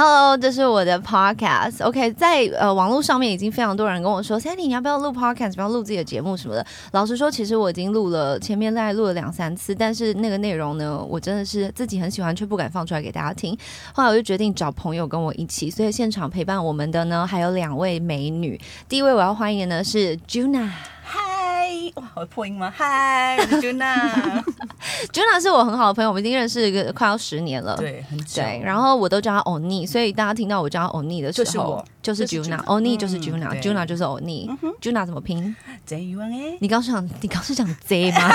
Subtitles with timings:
[0.00, 1.84] Hello，这是我的 podcast。
[1.84, 6.64] OK，在呃网络上面已经非常多人跟我说，Sandy 你要不要录 podcast，不要录自己的节目什么的。
[6.92, 13.58] 老实说，其实我已经录了，前面大概录了两三次，但是那个内容呢，我真的是自己很喜欢，却不敢放出来给大家听。
[13.92, 18.56] 后来我就决定找朋友跟我一起，所以现场陪伴我们的呢还有两位美女。
[18.88, 20.70] 第一位我要欢迎的呢是 Juna。
[21.68, 22.72] 嗨，哇，我破音吗？
[22.74, 23.60] 嗨，我
[25.38, 27.76] 是我很好的朋友，我们已经认识一个快要十年了。
[27.76, 28.40] 对，很久。
[28.42, 35.54] 对，然后我都叫他欧尼，所以大家听到我叫他欧尼的时候，就是我就是 Juna，Juna 欧尼就是嗯 Juna，Juna、对 Juna 就是欧尼、Juna 怎么拼？
[35.84, 38.30] J U N A 你刚是讲你刚是讲 Z 吗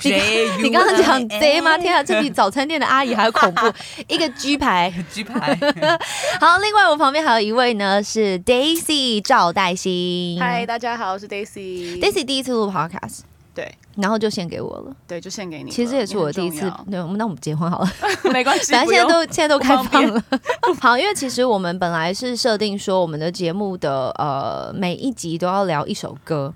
[0.00, 1.76] ？J U 你刚刚讲 Z 吗？
[1.76, 3.70] 天啊，这比早餐店的阿姨还要恐怖！
[4.08, 4.90] 一个 G 牌。
[5.10, 5.54] G 牌。
[6.40, 10.40] 好，另外我旁边还有一位呢是 Daisy 赵黛欣。
[10.40, 12.00] 嗨，大家好，我是 Daisy。
[12.00, 13.20] ，Daisy 第一次录 podcast，
[13.54, 14.96] 对然后就献给我了。
[15.06, 15.70] 对，就献给你。
[15.70, 17.90] 其实也是我第一次你很，对，我们那我们结婚好了。
[18.32, 20.24] 没关系， 反正现在都现在都开放了。
[20.80, 26.52] 好，因为其实我们本来是设定说我们的节目的呃每一集都要聊一首歌，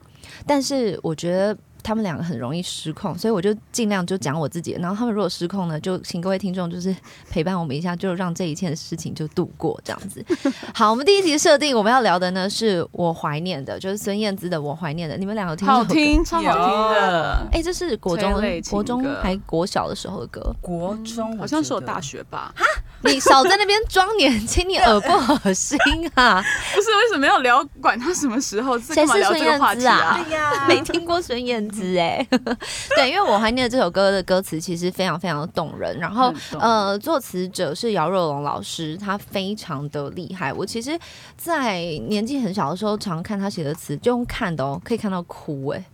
[0.47, 1.57] 但是我觉得。
[1.87, 4.77] 他们两个很容易失控，所以我就尽量就讲我自己。
[4.81, 6.95] 然后他们如果失控呢，就请各位听众就是
[7.31, 10.25] 陪伴我们一下，就让这一切的事情就度过这样子。
[10.75, 15.15] 好，我们第一集设定我们要聊的呢是我怀念的，就是孙燕姿的《我怀念的》。
[15.19, 15.69] 你们两个听？
[15.69, 17.47] 好听， 超好听的。
[17.53, 18.33] 哎、这是国中
[18.69, 20.53] 国中还国小的时候的歌。
[20.61, 22.53] 国中好像是我大学吧？
[22.57, 22.65] 哈
[23.03, 25.79] 你少在那边装年轻，你耳不恶心
[26.15, 26.43] 啊？
[26.75, 27.65] 不是，为什么要聊？
[27.81, 30.19] 管他什么时候，这干嘛聊这个话题啊？
[30.25, 32.27] 对呀，没听过孙燕姿哎、
[32.97, 40.53] 对，因为我怀念这首歌的歌词其实非常非常的动人，然后呃，作词者是姚若龙老师，他非常的厉害。
[40.53, 40.99] 我其实，
[41.37, 45.85] 在年纪很小的时候，常看他写的词，就用看的哦，可以看到哭哎、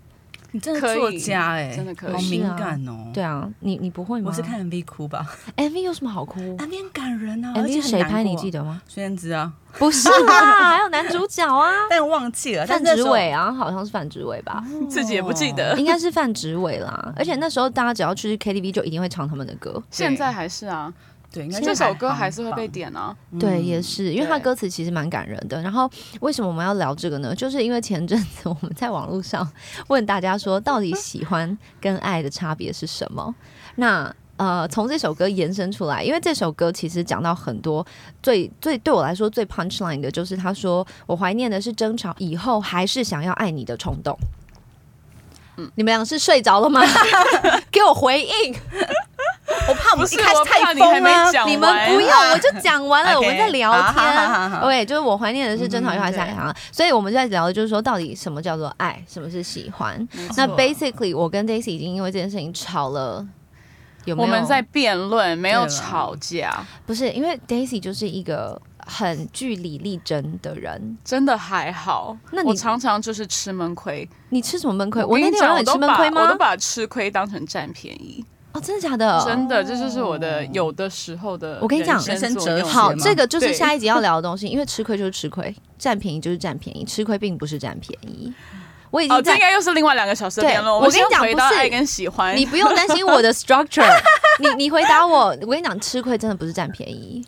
[0.52, 3.10] 你真的可以作家哎，真的可以好敏感哦。
[3.12, 4.28] 对啊，你你不会吗？
[4.30, 5.26] 我是看 MV 哭吧
[5.56, 8.22] MV 有什么好哭，MV 很感人啊，？MV 很谁拍？
[8.22, 8.50] 你记？
[8.50, 8.80] 得吗？
[8.86, 12.66] 孙燕姿啊，不是啊， 还有男主角啊，但忘记了。
[12.66, 14.62] 范植伟啊，好像是范植伟吧。
[14.90, 15.74] 自己也不记得。
[15.80, 20.92] 应该是范植伟啦，而且那时候大家只要去 KTV 就一定会唱他们的歌，现在还是啊，
[21.32, 22.68] 对，应该这首歌还是会被。
[22.72, 23.14] 点啊。
[23.38, 25.60] 对，嗯也是，因为它歌词其实蛮感人的。
[25.60, 27.34] 然后为什么我们要聊这个呢？
[27.34, 29.46] 就是因为前阵子我们在网络上
[29.88, 33.34] 问大家说，到底喜欢跟爱的差别是什么？
[33.76, 37.86] 那呃，从这首歌延伸出来，因为这首歌其实讲到很多
[38.22, 44.16] 最最对我来说最 punch line 的就是他说，我怀念的是争吵以后还是想要爱你的冲动。
[45.58, 46.80] 嗯，你们俩是睡着了吗？
[47.70, 48.54] 给我回应！
[49.68, 51.46] 我怕我们一开始太疯了。
[51.46, 54.60] 你们不用，我就讲完了， 我们在聊天。
[54.60, 60.08] OK，就是我怀念的是争吵又还是嗯想想，所以我们在聊的就是说，到底什么叫做爱，什么是喜欢。
[60.36, 63.26] 那 basically，我跟 Daisy 已经因为这件事情吵了，
[64.04, 64.28] 有没有？
[64.28, 70.98] 我们在辩论，没有吵架，不是因为 Daisy 就是一个很据理力争的人。
[71.04, 72.16] 真的还好。
[72.32, 74.08] 那你我常常就是吃闷亏。
[74.30, 75.04] 你吃什么闷亏？
[75.04, 76.36] 我那天有让你吃闷亏吗我都？
[76.36, 78.24] 把吃亏当成占便宜。
[78.52, 79.24] 哦，真的假的？
[79.24, 88.32] 真的，这就是我的有的时候的我跟你讲人生哲学好，这个就是下一集要聊的东西，因为吃亏就是吃亏，占便宜就是占便宜，吃亏并不是占便宜。
[88.90, 90.74] 我已哦，经在这应该又是另外两个小时的对辩论。
[90.74, 93.88] 我跟你讲不是爱跟喜欢，你不用担心我的 structure，
[94.38, 97.24] 你你回答我，我跟你讲，吃亏真的不是占便宜，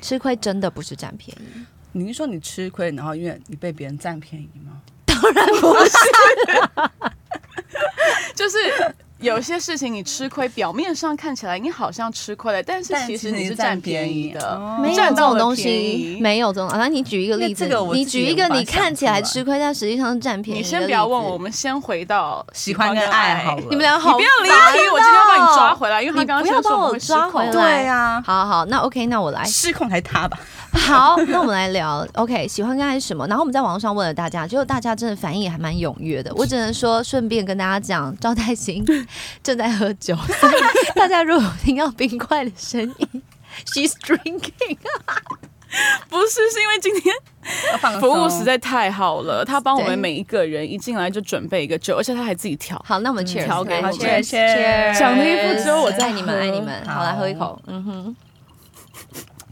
[0.00, 1.64] 吃亏真的不是占便宜。
[1.92, 4.80] 你是说你吃亏，然后因为你被别人占便宜吗？
[5.04, 5.92] 当然不是
[8.34, 8.56] 就是
[9.24, 14.60] 有些事情你吃亏，表面上看起来你好像吃亏了，但是其实你是占便宜的。
[14.82, 16.70] 没有占这种东，西没有这种。
[16.74, 20.60] 那你举一个例子这个，我你举一个你看起来吃亏，但实际上是占便宜。
[20.60, 23.62] 你先不要问我，我，们先回到喜欢跟爱好了。
[23.70, 24.30] 你们俩好你不要
[24.72, 29.42] 离我今天要把你抓哦回来，因为他你刚刚不要把我先说我抓回来对呀，好好好，那 OK，那我来。
[29.44, 30.38] 失控还是他吧？
[30.74, 33.26] 好，那我们来聊 OK，喜欢跟爱是什么？
[33.26, 36.32] 然后我们在网络上问了大家，结果大家真的反应也还蛮踊跃的。
[36.34, 38.84] 我只能说，顺便跟大家讲，赵太行
[39.42, 40.52] 正在喝酒，所以
[40.94, 43.22] 大家如果听到冰块的声音
[43.66, 44.76] ，she's drinking。
[46.08, 47.12] 不是，是因为今天
[48.00, 52.80] 服务松实在太好了，他帮我对们每一个人一进来就准备一个酒，而且他还自己调。
[52.86, 56.86] 好，那我们 cheers，来调给我们 cheers cheers 讲了一副只有我在爱你们，喝爱你们。
[56.86, 58.16] 好，来喝一口，嗯哼。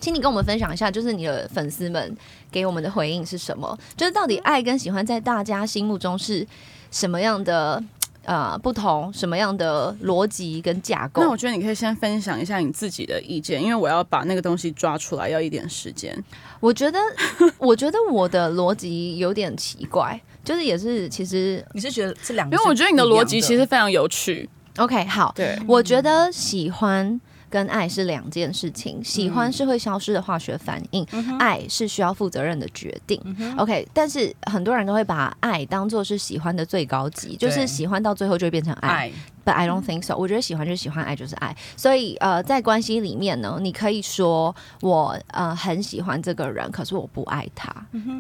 [0.03, 2.15] 请你跟我们分享一下，就是你的粉丝们
[2.51, 3.79] 给我们的回应是什么？
[3.97, 6.45] 就是到底爱跟喜欢在大家心目中是
[6.91, 7.81] 什么样的
[8.25, 11.37] 呃不同什么样的逻辑跟架构那我。
[11.37, 16.13] 觉得你可以先分享一下你自己的意见，因为我要把那个东西抓出来要一点时间。
[16.59, 16.99] 我觉得，
[17.59, 24.51] 我觉得我的逻辑有点奇怪，就是也是其实你是觉得这两个因为我觉得你的逻辑其实非常有趣。
[24.79, 27.21] OK 好，对，我觉得喜欢。
[27.53, 31.07] 跟爱是两件事情，喜欢是会消失的化学反应，
[31.39, 33.21] 爱是需要负责任的决定。
[33.59, 38.89] OK，但是很多人都会把爱当做是喜欢的最高级，就是喜欢到最后就会变成爱。
[38.89, 39.13] 爱，
[39.45, 40.17] But I don't think so。
[40.17, 41.57] 我觉得喜欢就是喜欢，爱就是爱。
[41.77, 47.75] 所以呃，在关系里面呢，你可以说我呃很喜欢这个人，可是我不爱他。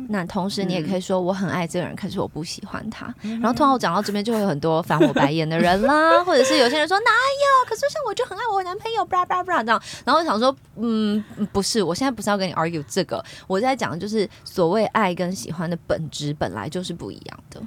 [0.08, 3.14] 那同时你也可以说我很爱这个人，可是我不喜欢他。
[3.22, 7.68] 然后通常我讲到这边，就会有很多翻我白眼的人啦，或者是有些人说哪有？
[7.68, 9.80] 可是像我就很爱我男朋友，blah blah blah 这样。
[10.04, 11.22] 然后我想说，嗯，
[11.52, 17.62] 不是，我现在不是要跟你 argue 这个，我在讲的就是所谓爱跟喜欢的本质本来就是不一样的。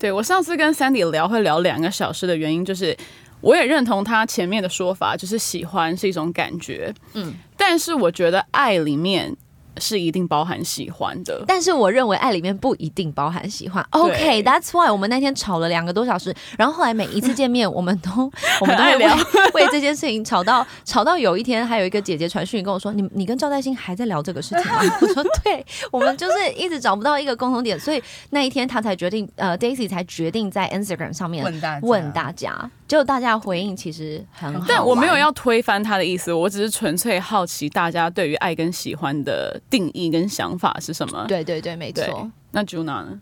[0.00, 2.96] 对我上次跟 Sandy 聊会聊两个小时的原因，就是
[3.42, 9.36] 我也认同他前面的说法，就是喜欢是一种感觉，嗯，但是我觉得爱里面
[9.78, 11.44] 是一定包含喜欢的。
[11.46, 13.84] 但是我认为爱里面不一定包含喜欢。
[13.90, 18.10] OK，That's、why 我们那天吵了两个多小时，然后后来每一次见面，我们都
[18.60, 19.16] 我们都会聊
[19.54, 35.16] 为这件事情吵到吵到有一天，还有一个姐姐传讯跟我说：“你你跟赵代欣还在聊这个事情吗？” 我说：“对，我们就是一直找不到一个共同点，所以那一天他才决定，呃，Daisy 才决定在 Instagram 上面问大家问大家，结果大家的回应其实很好，但我没有。
[35.16, 41.24] 要推翻他的意思，我只是纯粹好奇大家对于爱跟喜欢的定义跟想法是什么。
[41.28, 42.28] 对对对，没对错。
[42.50, 43.20] 那 Juna 呢？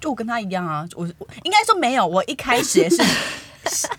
[0.00, 3.00] 就我跟他一样啊，我我应该说没有，我一开始也 是，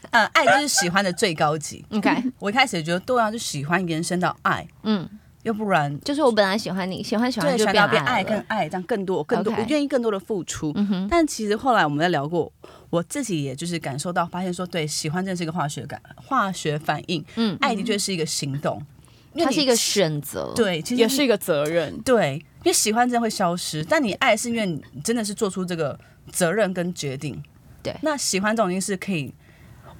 [0.10, 1.86] 呃，爱就是喜欢的最高级。
[1.92, 5.08] OK，我一开始也觉得对啊，就喜欢延伸到爱，嗯，
[5.48, 10.74] 要不然就是我本来喜欢你，喜欢喜欢对，就不要变爱跟爱更爱，这样更多更多我愿意更多的付出。
[10.76, 12.52] 嗯哼，但其实后来我们在聊过，
[12.90, 18.86] 我自己也就是感受到，发现说，对，喜欢真的是一个化学感、化学反应，嗯，爱的确是一个行动，
[19.34, 21.98] 因为它是一个选择，对，其实也是一个责任。
[22.02, 25.98] 对，因为喜欢真的会消失，但你爱是因为你真的是做出这个
[26.30, 27.42] 责任跟决定。
[27.82, 29.34] 对那喜欢这种东西是可以，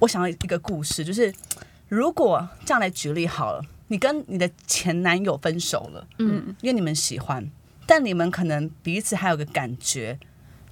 [0.00, 1.32] 我想到一个故事，就是
[1.88, 7.46] 如果这样来举例好了，你跟你的前男友分手了，嗯，因为你们喜欢，
[7.86, 10.18] 但你们可能彼此还有个感觉，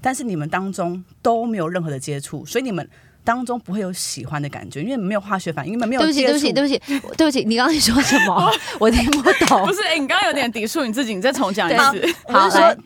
[0.00, 2.88] 但是你们当中都没有任何的接触，所以你们
[3.24, 8.52] 当中不会有喜欢的感觉，因为没有化学反应，因为没有对不起，接对不起，对不起，对不起，你刚刚说什么？
[8.78, 9.72] 我听不懂不。
[9.72, 11.78] 是，哎、你刚刚有点抵触你自己，你再重讲一对
[12.08, 12.14] 次。
[12.28, 12.76] 好来说，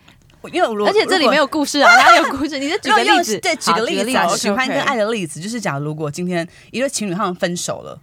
[0.53, 2.59] 因为如果而且这里没有故事啊，哪有故事？
[2.59, 8.01] 你再举个例子，对，举个例子喜欢跟爱的例子，就是假如如果今天一对情侣他们分手了，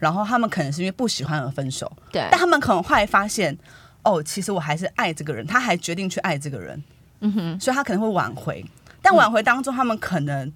[0.00, 2.26] 然后他们可能是因为不喜欢而分手，对。
[2.30, 3.56] 但，他们可能后来发现，
[4.02, 6.82] 哦，其实我还是爱这个人，他还决定去爱这个人，
[7.20, 8.64] 嗯哼，所以他可能会挽回，
[9.00, 10.52] 但挽回当中他们可能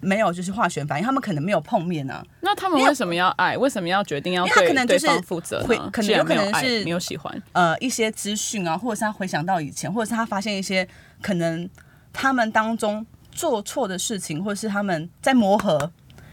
[0.00, 3.56] 没有就是化学反应，他们可能没有碰面啊，那他们为什么要爱？
[3.56, 5.64] 为什么要决定要他对可能就是对方负责？
[5.90, 10.86] 可能有可能是没有喜欢，呃一些资讯啊，或者是他回想到以前，或者是他发现一些
[11.22, 11.68] 可能
[12.12, 15.90] 他们当中做错的事情，或者是他们在磨合，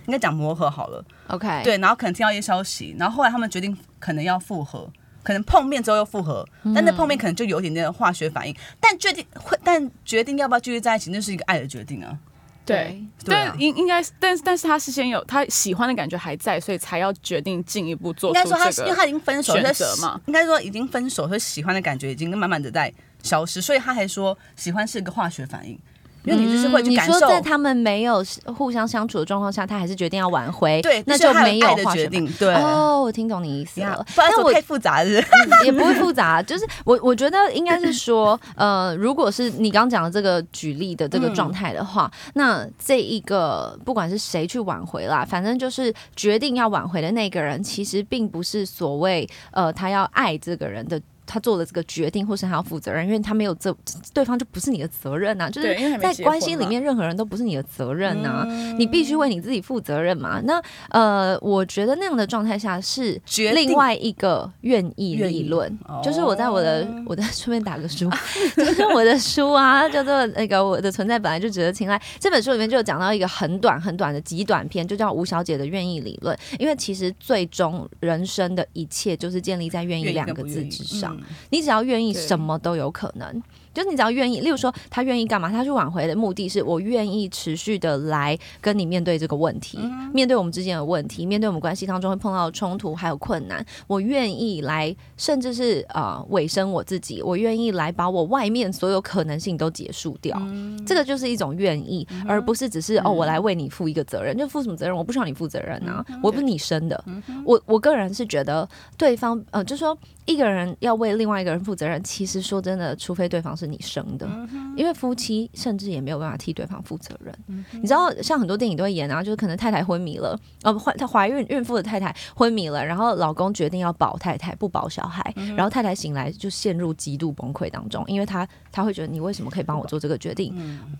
[0.10, 1.06] 应该讲磨合好了。
[1.28, 4.92] OK，，对，然后可能听到一些消息，然后后来他们决定可能要复合，
[5.22, 12.18] 可能碰面之后又复合，但那碰面可能就有一点点的化学反应，但决定会，但决定要不要继续在一起，那是一个爱的决定啊。
[12.66, 18.64] 对，对啊但应应该是，但是但是他事先有他喜欢的感觉还在，所以才要决定进一步做应出这个。
[18.64, 22.92] 该说他，因为他已经分手，选他择嘛应该说已经分手，所以喜欢的感觉已经慢慢的在
[23.24, 25.80] 消失，所以他还说喜欢是一个化学反应，
[26.24, 27.14] 因为你就是会去感受。
[27.14, 32.28] 嗯你说在他们没有互相相处的状况下，他还是决定要挽回，对，那就没有他爱的化学反应。
[32.28, 32.54] 决定，对。
[32.56, 34.06] 哦，我听懂你意思呀了。
[34.16, 35.22] 不我太复杂了，
[35.66, 51.00] 也不会复杂， 就是我我觉得应该是说，呃，如果是你刚讲的这个举例的这个状态的话，那这一个不管是谁去挽回啦，反正就是决定要挽回的那个人，其实并不是所谓呃他要爱这个人的。
[51.30, 53.72] 他做了这个决定，或是他要负责任，因为他没有这，
[54.12, 60.42] 对方就不是你的责任呐、就是在关系里面，任何人都不是你的责任呐、嗯你必须为你自己负责任嘛。
[60.44, 60.60] 那
[60.90, 63.22] 呃，我觉得那样的状态下是
[63.54, 68.10] 另外一个愿意理论，哦就是我在我的我的顺便打个书，
[68.58, 72.02] 就是我的书啊，叫做那个我的存在本来就值得青睐。
[72.20, 76.38] 这本书里面就有讲到一个很短很短的极短篇，就叫吴小姐的愿意理论。
[76.58, 81.19] 因为其实最终人生的一切就是建立在愿意两个字之上。
[81.20, 83.42] 嗯你只要愿意，什么都有可能。
[83.74, 89.80] 就是你只要愿意，例如说他愿意干嘛，他去挽回的目的是我愿意持续的来跟你面对这个问题，
[90.14, 100.40] 面对我们之间的问题，面对我们关系当中会碰到的冲突还有困难，我愿意来，甚至是呃委身我自己，我愿意来把我外面所有可能性都结束掉，
[100.86, 104.96] 这个就是一种愿意，而不是只是哦我来为你负一个责任，就负什么责任？
[104.96, 107.04] 我不需要你负责任啊，我不是你生的，
[107.46, 114.28] 我我个人是觉得对方呃，就说一个人要为另外一个人负责任，其实说真的，除非对方是你生的，
[114.76, 117.34] 因为夫妻甚至也没有办法替对方负责任。
[117.72, 130.54] 你知道，像很多电影都会演啊，就是可能太太昏迷了，呃，怀她怀孕孕妇的太太昏迷了，然后老公决定要保太太，不保小孩，然后太太醒来就陷入极度崩溃当中，因为她她会觉得你为什么可以帮我做这个决定？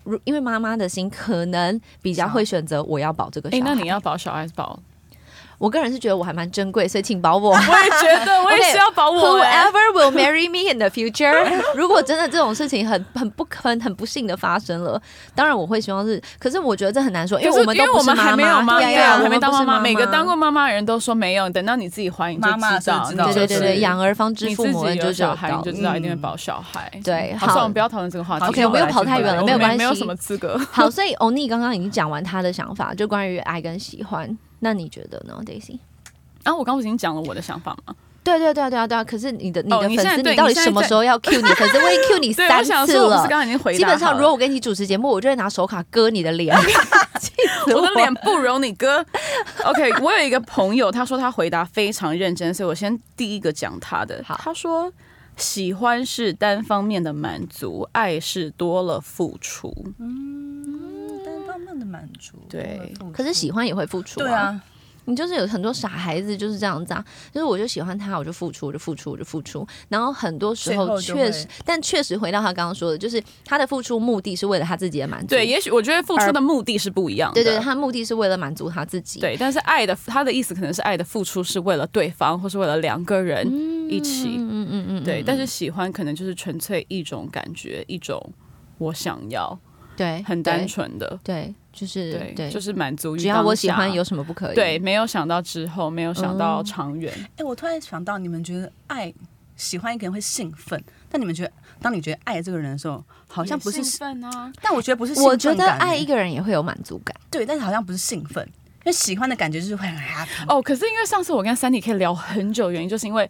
[0.04, 3.66] 如因为妈妈的心可能比较会选择我要保这个小哎、孩。
[3.66, 4.80] 那你要保小孩还是保？
[5.60, 7.52] 我个人是觉得我还蛮珍贵，所以请保我。
[7.54, 11.36] 我也觉得， 我也需要保我、哎 Whoever will marry me in the future，
[11.76, 15.00] 如果真的这种事情很很不可很不幸的发生了，
[15.36, 19.80] 当然我会希望是，可是我觉得这很难说，因为我们都我们不是妈妈，还没有妈，对啊，还没当妈妈。
[19.80, 26.90] 每个当过妈妈的人都说没有，等到你自己怀孕就妈妈知道，对对对养儿方知父母恩，就有小孩，道你就知道一定会嗯保小孩。
[27.04, 28.46] 对好，好我们不要讨论这个话题。
[28.46, 30.58] OK，我们又跑太远了没有关系没有什么资格。
[30.72, 35.80] 好，所以欧尼刚刚已经讲完他的想法，就关于爱跟喜欢，那你觉得呢，Daisy？
[36.44, 37.96] 然后我刚不是已经讲了我的想法吗？
[38.22, 39.04] 对对对对啊对啊！
[39.04, 41.78] 可是你的你哦的粉丝，你到底什么时候要 cue 你的粉丝？
[41.82, 43.30] 我已经 cue 你，三次了说我不是刚。
[43.30, 46.56] 刚已经回答基本上，如果我给你主持节目，我就会拿手卡割你的脸，
[47.74, 49.04] 我的脸不容你割。
[49.64, 54.22] OK，我有一个朋友，他说他回答非常认真，所以我先第一个讲他的。
[54.38, 54.92] 他说
[55.38, 59.74] 喜欢是单方面的满足，爱是多了付出。
[59.98, 60.99] 单方面的
[62.00, 62.38] 满足。
[62.50, 64.62] 对可是喜欢也会付出、对啊，
[65.06, 67.04] 你就是有很多傻孩子就是这样子啊，
[67.34, 69.68] 就是我就喜欢他，我就付出，我就付出，我就付出。
[69.90, 75.28] 然后很多时候确实，但确实回到他刚刚说的，就是他的付出目的是为了他自己的满足。
[75.28, 77.44] 对，也许我觉得付出的目的是不一样的。
[77.44, 79.20] 对对，他的目的是为了满足他自己。
[79.20, 83.46] 对，但是爱的他的意思可能是爱的付出是为了对方，或是为了两个人
[83.90, 84.36] 一起。
[84.38, 88.22] 嗯嗯嗯嗯，对，但是喜欢可能就是纯粹一种感觉，一种
[88.78, 89.58] 我想要，
[89.98, 90.68] 对，很单。
[90.68, 94.56] 纯的，对，就是对，对，就是满足于只要我喜欢，有什么不可以？
[94.56, 97.14] 对，没有想到之后，没有想到长远。
[97.38, 99.14] 哎，我突然想到，你们觉得爱
[99.56, 105.38] 喜欢一个人会兴奋，但你们觉得，当你觉得爱这个人的时候，好像不是兴，奋啊，但我觉得不是兴我。
[105.38, 107.16] 觉得爱一个人也会有满足感。
[107.30, 110.28] 对，但是好像不是兴奋，因为喜欢的感觉就是会很 happy。
[110.48, 113.30] 哦，可是因为上次我跟三弟可以聊很久，原因就是因为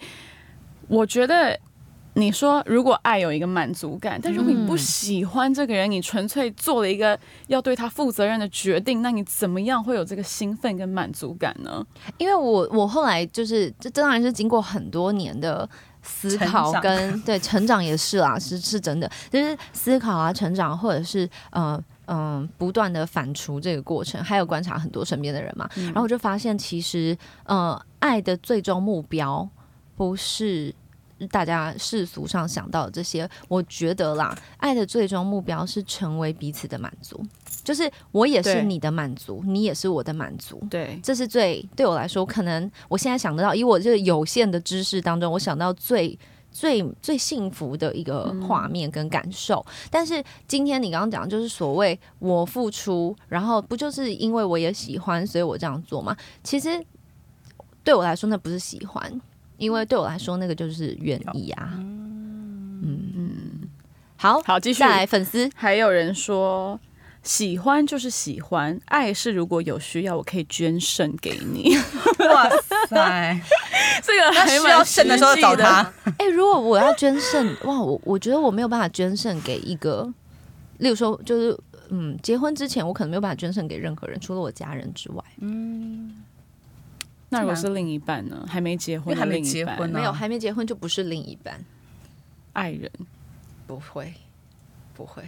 [0.87, 1.59] 我觉得
[2.19, 11.85] 你说如果爱有一个满足感，但如果你不喜欢这个人，你纯粹做了一个要对他负责任的决定，那你怎么样会有这个兴奋跟满足感呢？
[12.17, 15.67] 因为我我后来就是，这当然是经过很多年的
[16.01, 21.81] 思考跟 对成长也是啦，是是真的，就是思考啊，成长或者是呃。
[22.11, 29.47] 嗯，不断的反刍这个过程，还有观察很多身边的人嘛，然后我就发现，其实呃，爱的最终目标
[29.95, 30.73] 不是
[31.27, 33.29] 大家世俗上想到的这些。
[33.47, 37.23] 我觉得啦，爱的最终目标是成为彼此的满足，
[37.63, 40.61] 就是我也是你的满足，你也是我的满足。
[40.69, 46.17] 对，这是最对我来说，可能我现在想得到，以我这个有限的知识当中，我想到最
[46.51, 49.65] 最最幸福的一个画面跟感受。
[49.91, 56.15] 但是今天你刚刚讲，就是所谓我付出，然后不就是因为我也喜欢，所以我这样做吗？
[56.43, 56.83] 其实
[57.83, 59.21] 对我来说，那不是喜欢，
[59.59, 61.73] 因为对我来说，那个就是愿意啊。
[61.75, 63.69] 嗯嗯，
[64.17, 65.49] 好，好，继续再来粉丝。
[65.55, 66.79] 还有人说。
[67.21, 71.75] 喜欢就是喜欢，爱是如果有需要，我可以捐肾给你。
[72.25, 72.49] 哇
[72.87, 73.41] 塞，
[74.01, 75.81] 这个还需要肾的时候找他。
[76.17, 80.11] 哎、如果我要捐肾，哇，我我觉得我没有办法捐肾给一个，
[80.77, 81.55] 例如说，就是
[81.89, 85.21] 嗯，结婚之前我可能没有办法捐肾给任何人，除了我家人之外，
[87.29, 88.45] 那如果是另一半呢？
[88.47, 91.63] 还没结婚还没另一半，结婚呢没有还没结婚就不是另一半，
[92.53, 92.91] 爱人，
[93.67, 94.13] 不会，
[94.93, 95.23] 不会。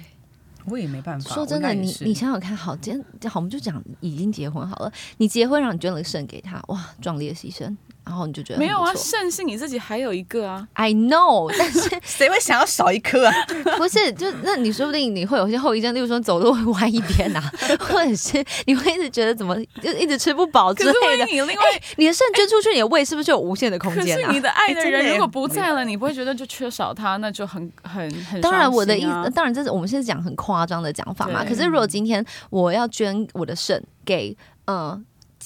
[0.65, 1.34] 我也没办法。
[1.34, 10.67] 说真的，你你想想看，好，今天好，我们就讲已经结婚好了，你结婚让你捐了个肾给他，哇，壮烈牺牲，然后你就觉得没有啊，肾是你自己还有一个啊。
[10.74, 13.34] I know， 但是谁会想要少一颗啊？
[13.77, 21.25] 不是，就那你说不定你会有一些后遗症，例如说走路会歪一边啊， 或者是你会一直觉得怎么就一直吃不饱之类的。
[21.25, 21.63] 你另外，
[21.98, 24.41] 你的肾捐出去，你的胃是不是就有无限的空可间啊是你？
[24.41, 31.46] 的爱的人如果不在了，你不会觉得就缺少他，那就很很很、当然，我的意思思，，当然这是我们现在讲很夸张的讲法嘛。
[31.46, 35.00] 可是如果今天我要捐我的肾给呃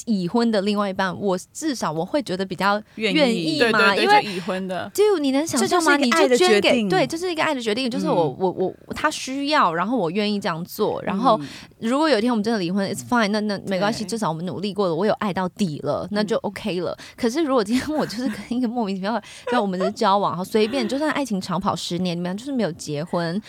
[0.06, 5.98] 已婚的另外一半，我至少我会觉得比较愿愿意嘛，对对，因为就已婚的，就你能想象吗？
[5.98, 11.48] 你就捐给对，这是一个爱的决定，就是嗯我、我我他需要，然后我愿意这样做，然后嗯
[11.80, 16.98] 如果有一天我们真的离婚，it's fine，那那没关系，至少我们努力过了，我有爱到底了，那就 OK 了。
[17.16, 23.42] 可是如果今天我就是跟一个莫名其妙的，跟我们的交往，然后随便，就算爱情长跑十年，你们就是没有结婚。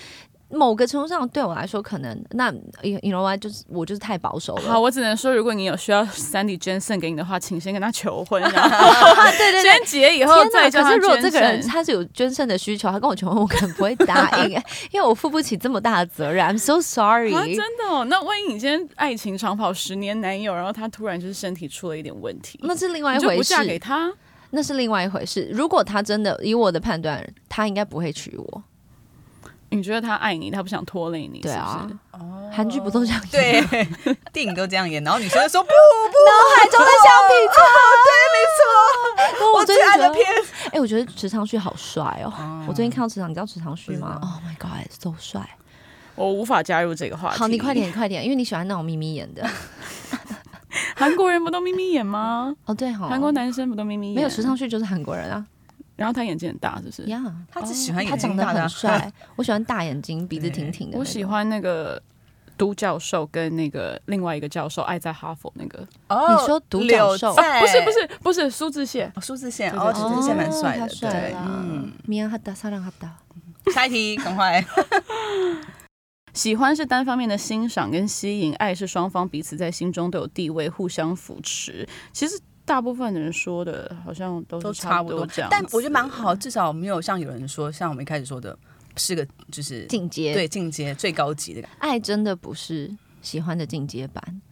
[0.49, 4.63] 某个程度上对我来说，可能那 you you know what，就是我就是太保守了。
[4.71, 10.45] 好，我只能说，如果你有需要 Sandy 捐赠给你的话，请先跟他求婚，然后啊，对 对对，先结以后！
[10.51, 14.51] 再叫他可是如果这个人他是有捐肾的需求，他跟我求婚，我可能不会答应，
[14.93, 16.47] 因为我负不起这么大的责任。
[16.47, 17.35] I'm so sorry。
[17.35, 18.05] 啊，真的哦。
[18.05, 24.13] 那万一你今天爱情长跑十年男友，然后他突然就是身体出了一点问题，那是另外一回事就不嫁，给他？
[24.51, 25.49] 那是另外一回事。
[25.53, 28.63] 如果他真的以我的判断，他应该不会娶我。
[29.77, 31.99] 你觉得他爱你，他不想拖累你，对啊是不是？
[32.13, 33.67] 哦韩剧不都这样演？
[33.69, 33.89] 对，
[34.33, 35.73] 电影都这样演，然后女生就说不不
[36.27, 37.61] 脑海中的橡皮擦，
[38.07, 40.25] 对，没错，我我最爱的片。
[40.73, 42.33] 哎，我觉得池昌旭好帅哦。
[42.39, 45.41] 哦我最近看到池昌，你知道池昌旭吗？Oh my god，so 帅！
[46.15, 47.39] 我无法加入这个话题。
[47.39, 47.75] 好，你快！
[47.75, 49.47] 点，你快点，因为你喜欢那种眯眯眼的。
[50.95, 52.55] 韩国人不都眯眯眼吗？
[52.65, 54.15] 哦，对哈，韩国男生不都眯眯眼？
[54.17, 55.45] 没有池昌旭就是韩国人啊。
[55.97, 57.03] 然后他眼睛很大，是不是？
[57.05, 60.99] 呀，他只喜欢他眼睛长得大的啊很帅，我喜欢大眼睛、鼻子挺挺的。
[60.99, 62.01] 我喜欢那个
[62.57, 71.93] 都教授跟那个另外一个教授爱在哈佛那个，哦你说独角柳兽在不是不是不是苏志燮，哦，苏志燮哦，对苏志燮蛮帅的，对，啦嗯。
[72.05, 73.17] 米安哈达萨朗哈达，
[73.73, 74.65] 下一题，赶快。
[76.33, 81.89] 喜欢是单方面的欣赏跟吸引，爱是双方彼此在心中都有地位，互相扶持。
[82.13, 88.59] 其实大部分人说的好像都都差差不多这样，但我觉得蛮好，至少没有像有人说，像我们一开始说的，
[88.97, 91.67] 是个就是进阶对进阶最高级的。
[91.79, 94.43] 爱真的不是喜欢的进阶版。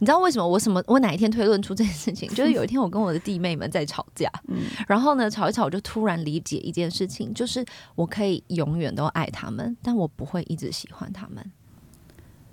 [0.00, 2.26] 你知道为什么我什么我哪一天推论出这件事情？
[2.34, 11.52] 就是有一天我跟我的弟妹们在吵架，嗯然后呢吵一吵，我就突然理解一件事情，就是我可以永远都爱他们，但我不会一直喜欢他们。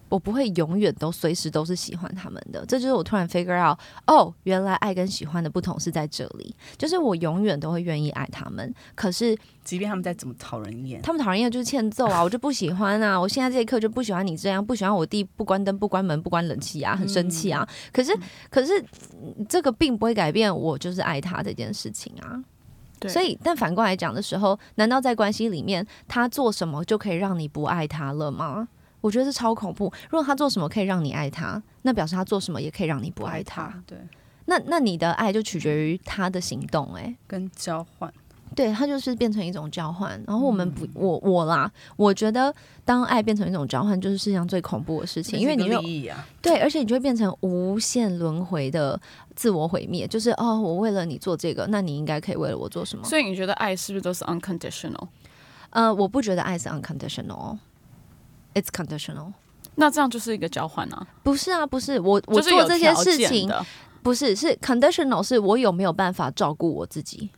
[0.10, 17.68] 我不会永远都随时都是喜欢他们的，这就是我突然 figure out，哦，原来爱跟喜欢的不同是在这里，就是我永远都会愿意爱他们，可是即便他们再怎么讨人厌，他们讨人厌就是欠揍啊，我就不喜欢啊，我现在这一刻就不喜欢你这样，不喜欢我弟不关灯、不关门、不关冷气啊，很生气啊。
[17.92, 18.18] 可是，
[18.50, 18.80] 可是
[19.14, 22.42] 嗯这个并不会改变我就是爱他这件事情啊。
[23.08, 28.68] 所以，但反过来讲的时候，难道在关系里面，他做什么就可以让你不爱他了吗？
[29.08, 29.86] 我觉得是超恐怖。
[30.10, 33.98] 如果他做什么可以让你爱他，那表示他做什么也可以让你不爱他。，对，
[34.48, 38.14] 那那你的爱就取决于他的行动、欸，跟交换，
[38.54, 40.22] 对，它就是变成一种交换。
[40.28, 49.00] 然后我们不，我我啦，我觉得当爱变成一种交换，就是世界上最恐怖的事情，因为你这是一有个利益啊，对，而且你就会变成无限轮回的
[49.36, 50.06] 自我毁灭。
[50.06, 53.06] 就是哦，我为了你做这个，那你应该可以为了我做什么？
[53.06, 55.08] 所以你觉得爱是不是都是 unconditional？
[55.70, 56.70] 呃，我不觉得爱是
[58.62, 59.34] unconditional，it's conditional。
[59.76, 63.66] 那这样就是一个交换啊，不是啊，不是我我做这些事情，的。
[64.04, 67.30] 不是是 conditional，是我有没有办法照顾我自己。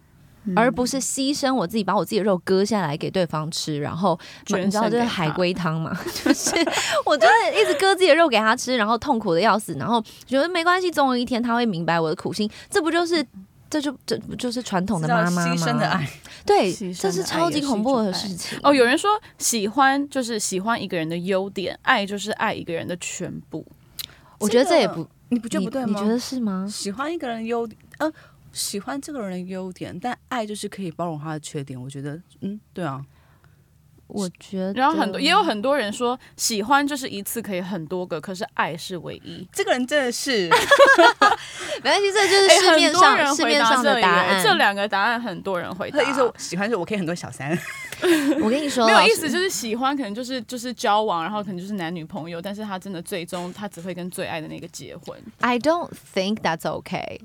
[0.55, 5.95] 而不是牺牲我自己，把我自己的肉割下来给对方吃，然后你知道这是海龟汤嘛？
[6.23, 6.55] 就是
[7.05, 12.49] 我就是一直割自己的肉给他吃，然后痛苦的要死，然后觉得没关系，总有一天他会明白我的苦心。
[12.69, 13.23] 这不就是
[13.69, 15.45] 这就这不就是传统的妈妈吗？
[15.53, 16.09] 牺牲的爱，
[16.45, 18.57] 对这是超级恐怖的事情。
[18.63, 23.65] 哦，有人说喜欢就是喜欢一个人的优点，爱就是爱一个人的全部。
[24.39, 25.99] 我觉得这也不，你不觉得不对吗？
[25.99, 26.67] 你觉得是吗？
[26.69, 28.11] 喜欢一个人优点，呃，
[28.53, 31.79] 喜欢这个人的优点，但爱就是可以包容他的缺点。
[31.79, 33.05] 我觉得，嗯，对啊，
[34.09, 39.47] 我觉得，然后很多也有很多人说喜欢就是一次可以很多个，可是爱是唯一。
[39.53, 40.49] 这个人真的是
[41.83, 44.43] 没关系，这就是哎市面上市人回面上的答案。
[44.43, 47.57] 这两个答案很多人回答他的意思，我喜欢是我可以很多小三，
[48.41, 55.17] 我跟你说，没有意思，就是喜欢可能就是就是交往，然后可能就是男女朋友，但是他真的最终他只会跟最爱的那个结婚。
[55.39, 57.19] I don't think that's okay。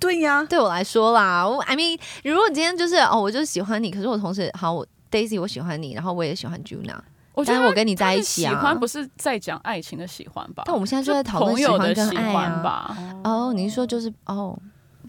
[0.00, 6.96] 对呀、对我来说啦，我 I mean，如果今天就是哦，我就喜欢你，可是我同时好，我 Daisy 我喜欢你，然后我也喜欢 Juna，
[7.34, 10.62] 我觉得但是我跟你在一起啊喜欢不是在讲爱情的喜欢吧？
[10.66, 12.62] 但我们现在就在讨论朋友的喜欢跟喜欢爱啊。
[12.62, 12.96] 吧。
[13.22, 14.58] 哦，你是说就是哦，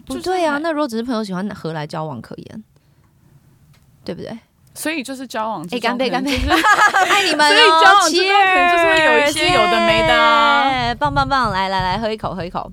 [0.06, 2.64] 不就是对啊，那如果只是朋友喜欢，何来交往可言？
[4.04, 4.38] 对不对？
[4.76, 6.32] 所以就是交往哎，中干杯，干杯！
[6.36, 11.52] 爱你们 所以哦交往之中可能就是会有一些有的没的啊棒棒棒！
[11.52, 12.70] 来来来，喝一口，喝一口。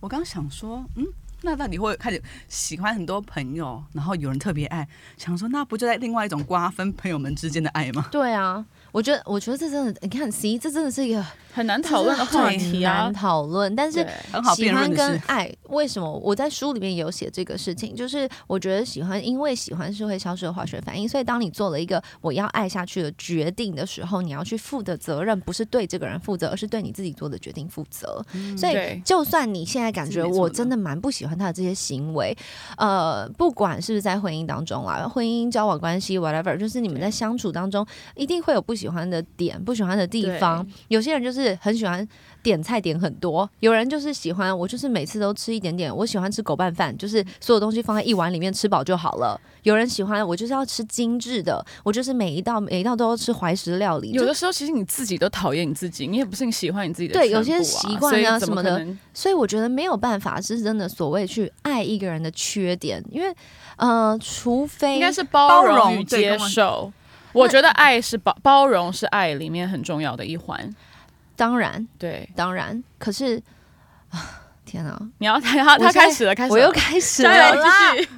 [0.00, 1.04] 我刚想说，嗯，
[1.46, 8.08] 那那你会开始喜欢很多朋友，然后有人特别爱，想说那不就在另外一种瓜分朋友们之间的爱吗？
[8.10, 13.12] 对啊，我觉得，我觉得这真的，你看，C，这真的是一个很难讨论的话题啊难。
[13.12, 13.76] 讨论。
[13.76, 17.94] 但是很好喜欢跟爱，为什么我在书里面有写这个事情？
[17.94, 28.24] 就是我觉得喜欢，因为喜欢是会消失的化学反应，所以当你做了一个我要爱下去的决定的时候，你要去负的责任不是对这个人负责，而是对你自己做的决定负责。
[28.56, 32.34] 所以，就算你现在感觉我真的蛮不喜欢他的这些行为，
[32.78, 40.66] 呃，不管是不是在婚姻当中啊，婚姻交往关系 whatever，就是你们在相处当中一定会有不喜欢的点、不喜欢的地方。
[40.88, 42.06] 有些人就是很喜欢
[42.42, 49.40] 点菜点很多，有人就是喜欢我就是每次都吃一点点，我喜欢吃狗拌饭，就是所有东西放在一碗里面吃饱就好了。
[49.62, 63.34] 有人喜欢我就是要吃精致的，我就是每一道每一道都要吃怀石料理，有的时候其实你自己都讨厌你自己，你也不是你喜欢你自己的对有些习惯啊什么的所以我觉得没有办法是真的所谓去爱一个人的缺点，因为
[63.76, 66.92] 呃，除非应该是包包容与接受。
[67.44, 70.74] 我觉得爱是包包容是爱里面很重要的一环。
[71.36, 73.42] 当然对，当然，可是
[74.10, 77.94] 啊，天啊，你要他他他开始了，开始了，我又开始了啦。
[77.94, 78.08] 继续，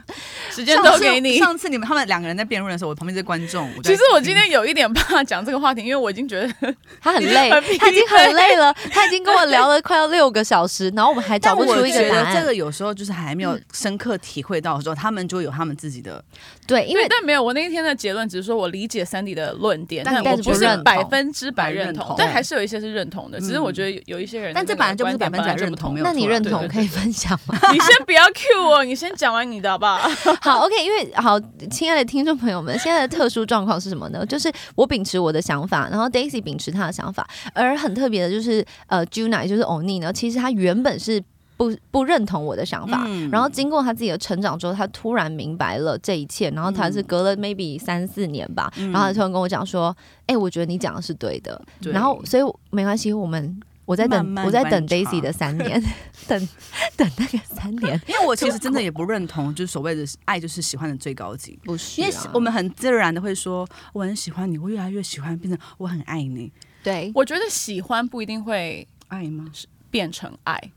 [0.50, 1.38] 时间都给你。
[1.38, 3.70] 上次你们他们两个人在辩论的时候，我旁边是观众。
[3.82, 12.34] 在其实我今天有一点怕讲这个话题，因为我已经觉得他很累， 他已经很累了，他已经跟我聊了快要六个小时，然后我们还找不出一个答案。
[12.34, 16.24] 这个有时候就是还没有深刻体会到的时候，他们就有他们自己的。
[16.66, 23.38] 对，因，为但没有，我那一天的结论只是说我理解 Sandy 的论点，但我不是百分之百认同但还是有一些是认同的。
[23.40, 27.58] 只是我觉得有有一些人但这本来就不是百分之百认同没有那你错认同可以分享吗？
[27.72, 29.98] 你先不要 cue 我，你先讲完你的好不好？
[30.40, 31.38] 好，OK，因为好，
[31.70, 34.24] 亲爱的听众朋友们，现在的特殊状况是什么呢？
[34.26, 41.22] 就是我秉持我的想法，然后 Daisy 秉持她的想法，而很特别的就是，呃，Juna 也就是欧尼呢，其实他原本是
[41.56, 49.94] 不不认同我的想法，嗯然后经过他自己的成长之后，他突然明白了这一切，然后他是隔了 maybe 三四年吧，然后他突然跟我讲说，
[50.26, 53.60] 哎、我觉得你讲的是对的，对然后所以没关系，我们。
[53.88, 55.82] 我在等，我在等 Daisy 的三年，
[56.28, 56.48] 等
[56.96, 61.58] 等那个三年， 因为我其实真的也不认同，就是所谓的爱就是喜欢的最高级。
[61.64, 69.50] 不是、因为啊，我们很自然的会说，我很喜欢你，我越来越喜欢，变成我很爱你，对我觉得喜欢不一定会爱吗？
[69.90, 70.70] 变成爱，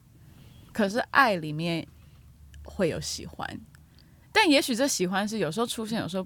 [0.72, 1.86] 可是爱里面
[2.64, 3.60] 会有喜欢，
[4.32, 6.26] 但也许这喜欢是有时候出现，有时候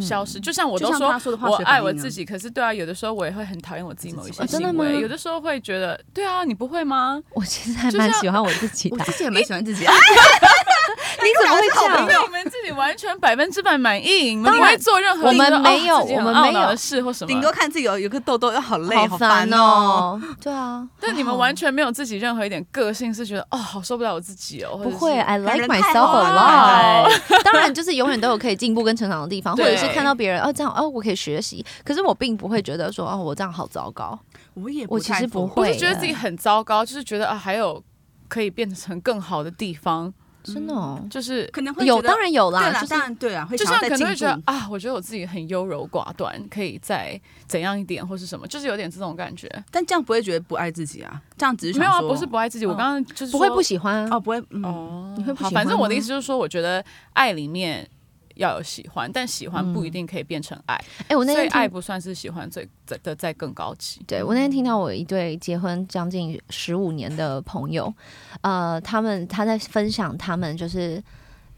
[0.00, 0.40] 消失。
[0.40, 1.08] 就像我都说
[1.40, 7.22] 我爱我自己，可是对啊，有的时候我也会很讨厌我自己某一些哦真的行为，有的时候会觉得，对啊，你不会吗？
[7.34, 8.96] 我其实还蛮喜欢我自己的。
[8.98, 9.94] 我自己也蛮喜欢自己，啊
[11.24, 12.06] 你怎么会这样？
[12.06, 19.58] 对你们自己完全百分之百满意，你们不会做任何我们没有我们没有的事或什么，顶多看自己有有个痘痘，要好累，好烦哦。
[19.58, 20.22] 哦。
[20.40, 27.42] 对啊，但你们完全没有自己任何一点个性，是觉得哦，好受不了我自己哦，不会，I like myself 好 a 了 lot。
[27.42, 31.64] 当然，就是永远都有可以进步跟成长的地方，或者是看到别人哦这样哦，我可以学习。
[31.84, 34.18] 可是我并不会觉得说哦，我这样好糟糕。
[34.54, 37.82] 我也我其实不不会是觉得自己很糟糕，就是觉得啊，还有
[38.28, 40.12] 可以变成更好的地方，
[40.44, 44.14] 真的哦，就是可能会有当然有啦，对啦，就是当然对啊，会就像可能会。
[44.14, 49.50] 觉得啊，我觉得我自己很优柔寡断，可以再怎样一点或是什么，就是有点这种感觉。
[49.70, 51.20] 但这样不会觉得不爱自己啊？
[51.36, 54.08] 这样只是没有啊，不是不爱自己，我嗯刚刚就是不会不喜欢啊。
[54.12, 57.88] 哦，不会嗯哦，好，你会不喜反正我的意思就是说，我觉得爱里面
[58.34, 60.74] 要有喜欢，但喜欢不一定可以变成爱，
[61.08, 64.00] 哎，我那所以爱不算是喜欢最在的在更高级。
[64.06, 67.92] 对我那天听到我一对结婚将近十五年的朋友，
[68.40, 71.02] 呃，他们他在分享他们就是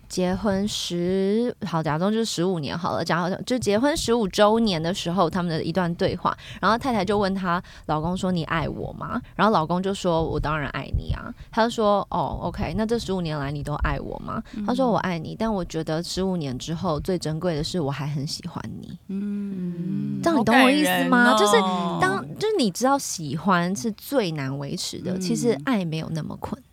[0.09, 21.37] 结婚十好，假装就是十五年好了，假如就结婚十五周年的时候，他们的一段对话，然后太太就问她老公说：“你爱我吗？”然后老公就说：“我当然爱你啊。”他就说：“哦，OK，那这十五年来你都爱我吗？”他说：“我爱你，但我觉得十五年之后最珍贵的是我还很喜欢你。”嗯，这样你懂我意思吗？
[21.39, 21.53] 就是
[22.01, 26.66] 当就是你知道喜欢是最难维持的，嗯其实爱没有那么困难，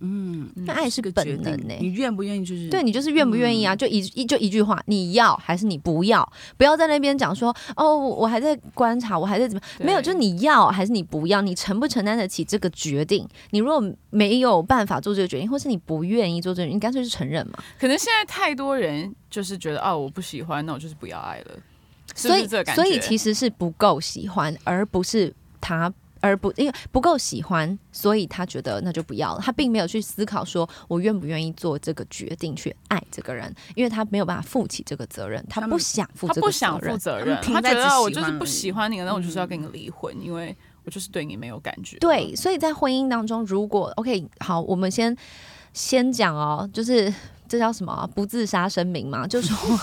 [0.00, 3.76] 嗯，那爱是个本能呢、你愿不愿意就是对你就是愿不愿意啊？
[3.76, 6.26] 就一一就一句话，你要还是你不要？
[6.56, 11.40] 不要在那边讲说哦，我还在观察，我还在怎么没有，就是你要还是你不要？
[11.42, 13.28] 你承不承担得起这个决定？
[13.50, 17.62] 你如果没有办法做这个决定，或是你不愿意做这个决定，你干脆就承认嘛。
[17.78, 21.58] 可能现在太多人就是觉得哦，我不喜欢，那我就是不要爱了，
[22.14, 22.48] 所以？
[22.74, 25.92] 所以其实是不够喜欢，而不是他。
[26.20, 29.40] 而不因为不够喜欢，所以他觉得那就不要了。
[29.40, 37.40] 他并没有去思考说我愿不愿意做这个决定去爱这个人，因为他没有办法负起这个责任，他不想负他这个不想负责任。
[37.42, 41.98] 他觉得我就是不喜欢你，那我就是要跟你离婚，因为我就是对你没有感觉。
[41.98, 45.16] 对，所以在婚姻当中，如果 OK 好，我们先
[45.72, 47.12] 先讲哦，就是
[47.50, 49.78] 这叫什么啊不自杀声明嘛， 就是说，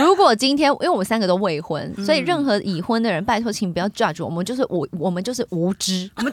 [0.00, 6.32] 如果今天因为我们三个都未婚，嗯所以任何已婚的人，拜托请不要 judge 我们，就是我我们就是无知，我 们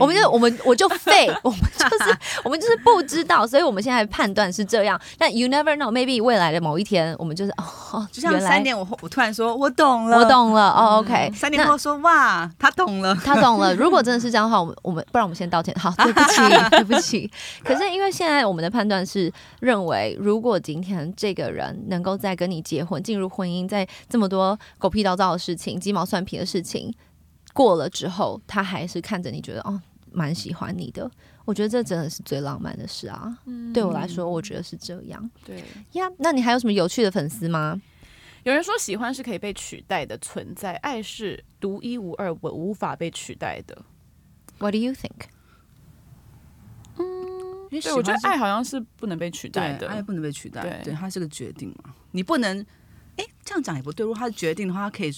[0.00, 5.00] 我们就我们我就废， 我们就是我们就是不知道，所以我们现在判断是这样。
[5.16, 13.14] 但 you never know，maybe 未来的某一天，我们就是哦，就像三年我后我突然说我懂了，我懂了哦，OK，三年后说哇，他懂了。
[13.24, 13.72] 他懂了。
[13.74, 15.72] 如果真的是这样的话，我们我们不然我们先道歉。
[15.78, 17.30] 好，对不起，对不起。
[17.62, 26.92] 可是因为现在我们的判断是认为，如果今天这个人能够在跟你结婚，进入婚姻，在这么多狗屁叨叨的事情、鸡毛蒜皮的事情
[27.52, 29.80] 过了之后，他还是看着你觉得哦，
[30.12, 31.10] 蛮喜欢你的。
[31.44, 33.38] 我觉得这真的是最浪漫的事啊！
[33.44, 36.10] 嗯对我来说，我觉得是这样对，呀。
[36.18, 37.80] 那你还有什么有趣的粉丝吗？
[38.44, 43.76] 有人说喜欢是可以被取代的存在，爱是独一无二，我无法被取代的。
[44.58, 45.28] What do you think？
[47.80, 49.88] 对，我觉得爱好像是不能被取代，的。
[49.88, 52.64] 爱不能被取代，对对，它是个决定嘛，你不能，
[53.16, 54.04] 哎，这样讲也不对。
[54.04, 55.12] 如果他是决定的话，他可以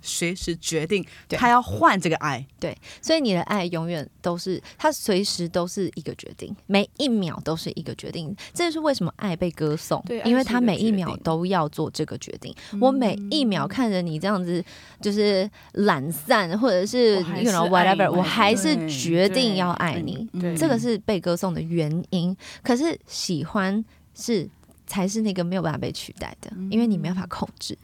[0.00, 8.36] 随随时决定他要换这个爱，对所以你的爱永远都是，他随时都是一个决定，每一秒都是一个决定。
[8.52, 12.54] 这就是为什么爱被歌颂对，因为他每一秒都要做这个决定。
[12.80, 14.62] 我每一秒看着你这样子，
[15.00, 20.28] 就是懒散，或者是 you know whatever，我还是决定要爱你。
[20.40, 22.36] 对这个是被歌颂的原因。
[22.62, 23.84] 可是喜欢
[24.14, 24.48] 是
[24.86, 27.76] 才是那个没有办法被取代的，因为你没有办法控制。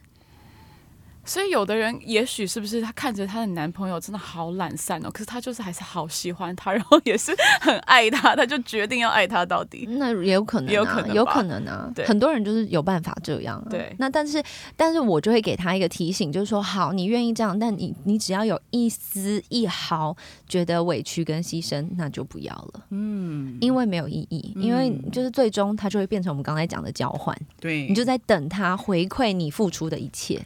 [1.26, 9.84] 所以有的人也许是不是她看着她的男朋友真的好懒散哦，可是她就是还是好喜欢他，然后也是很爱他，她就决定要爱他到底。
[9.90, 11.90] 那也有可能、啊，也有可能有可能啊。
[11.94, 13.66] 对很多人就是有办法这样、啊。
[13.68, 14.42] 对那但是
[14.76, 20.16] 但是我就会给他一个提醒，就是说，好，你愿意这样，但你你只要有一丝一毫
[20.48, 22.84] 觉得委屈跟牺牲，那就不要了。
[22.90, 30.40] 嗯，因为没有意义，因为就是最终它就会变成我们刚才讲的交换，对，你就在等他回馈你付出的一切。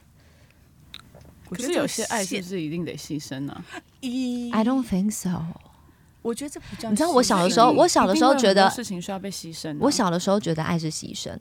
[1.50, 3.64] 可是有些爱是不是一定得牺牲呢、
[4.00, 5.44] 一 I don't think so。
[6.22, 6.90] 我觉得这不叫。
[6.90, 11.36] 你知道我小的时候我小的时候觉得事情需要被牺牲啊、我小的时候觉得爱是牺牲，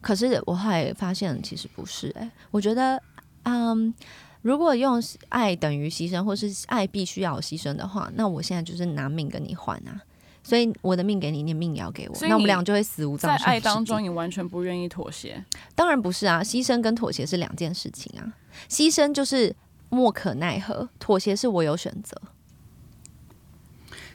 [0.00, 3.02] 可是我后来发现其实不是、哎，我觉得，
[3.44, 3.94] 嗯，
[4.42, 10.00] 如果用爱等于牺牲，或是爱必须要有牺牲的话，那我现在就是拿命跟你换啊。
[10.42, 15.44] 所以我的命给你，你的命也要给我，所以你那我们俩就会死无葬身之地爱当中，你完全不愿意妥协。
[15.74, 18.32] 当然不是啊，牺牲跟妥协是两件事情啊。
[18.68, 19.54] 牺牲就是
[19.88, 22.20] 莫可奈何，妥协是我有选择。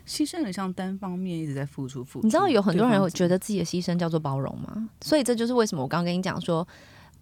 [0.07, 2.25] 牺牲很像单方面一直在付出付出。
[2.27, 4.89] 你知道有很多人会觉得得自己的牺牲叫做包容吗？
[5.01, 6.67] 所以这就是为什么我刚刚跟你讲说，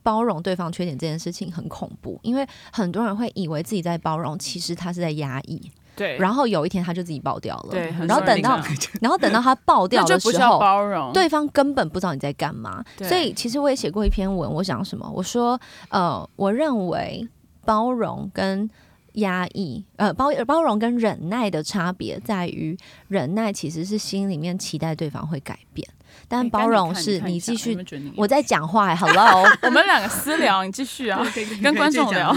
[0.02, 8.60] 包容对方缺点这件事情很恐怖，因为很多人会以为自己在包容，其实他是在压抑，对，然后有一天他就自己爆掉了，对然后等到
[9.02, 10.60] 然后等到他爆掉的时候。
[10.60, 11.12] 包容。
[11.14, 15.10] 对方根本不知道你在干嘛，对所以其实我也写过一篇文，我讲什么？
[15.14, 17.28] 我说，呃，我认为
[17.66, 18.70] 包容跟
[19.14, 22.78] 压抑，呃，包包容跟忍耐的差别在于，
[23.08, 25.88] 忍耐其实是心里面期待对方会改变，
[26.28, 27.78] 但哎包容是你继续
[28.18, 31.22] 我在讲话、欸、， Hello，我们两个私聊，你继续啊，
[31.62, 32.36] 跟观众聊。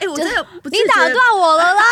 [0.00, 1.82] 哎，我真的不你打断我了啦！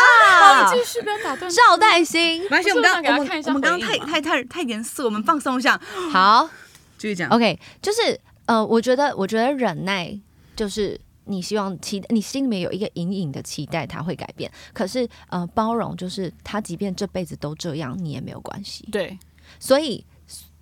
[0.73, 1.51] 继续，不要打断。
[1.51, 5.79] 赵代新，没关系，我们刚我们看一下我们刚刚太太太太严肃，我们放松一下，
[6.11, 6.49] 好
[6.97, 7.29] 继续讲。
[7.29, 10.17] ，OK，就是呃，我觉得，我觉得忍耐
[10.55, 14.51] 就是你希望期，你心里面有一个隐隐的期待，他会改变。
[14.73, 18.87] 可是呃，包容就是他即便这辈子都这样，你也没有关系。
[18.91, 19.17] 对，
[19.59, 20.05] 所以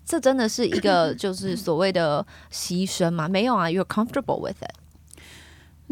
[0.06, 3.28] 这真的是一个就是所谓的牺牲吗？
[3.30, 4.76] 没有啊，you're comfortable with it。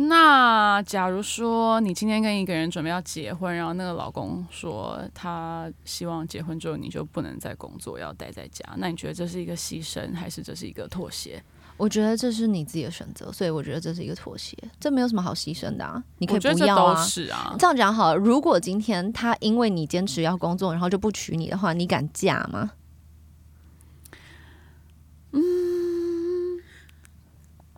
[0.02, 11.44] 那假如说你今天跟一个人准备要结婚，然后那个老公说他希望结婚之后你就不能再工作，要待在家，那你觉得这是一个牺牲，还是这是一个妥协？
[11.76, 17.04] 我觉得这是你自己的选择，所以我觉得这是一个妥协，这没有什么好牺牲的啊，你可以不要啊。
[17.04, 17.56] 是啊。
[17.60, 22.72] 这样讲好了，如果今天他因为你坚持要工作，然后就不娶你的话，你敢嫁吗？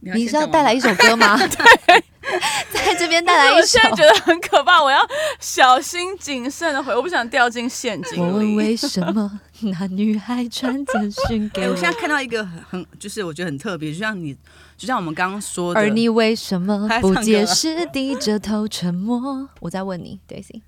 [0.01, 1.37] 你是要带来一首歌吗？
[1.47, 2.03] 对，
[2.73, 3.81] 在这边带来一首我现。
[3.83, 4.99] 在觉得很可怕，我要
[5.39, 8.33] 小心谨慎的回，我不想掉进陷阱我。
[8.33, 14.35] 问为什么那女孩传简讯哎，给我我，现在看到一个很很，就是我觉得很特别，就像你，
[14.77, 19.49] 就像我们刚刚说的，而你为什么不解释，低着头沉默？
[19.59, 20.61] 我在问你，Daisy。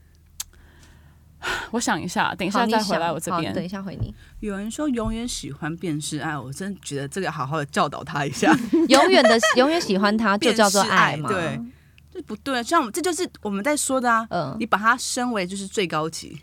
[1.71, 3.63] 我想一下，等一下再回来我这边等。
[3.63, 4.13] 一下回你。
[4.39, 8.55] 有人说永远喜欢便是爱，我真的觉得这个要好好的教导他一下，
[8.89, 11.29] 永远的永远喜欢他，就叫做爱嘛。
[11.29, 11.59] 对，
[12.11, 16.39] 这不对，像我们这就是我们在说的啊，嗯，你把它升为就是最高级，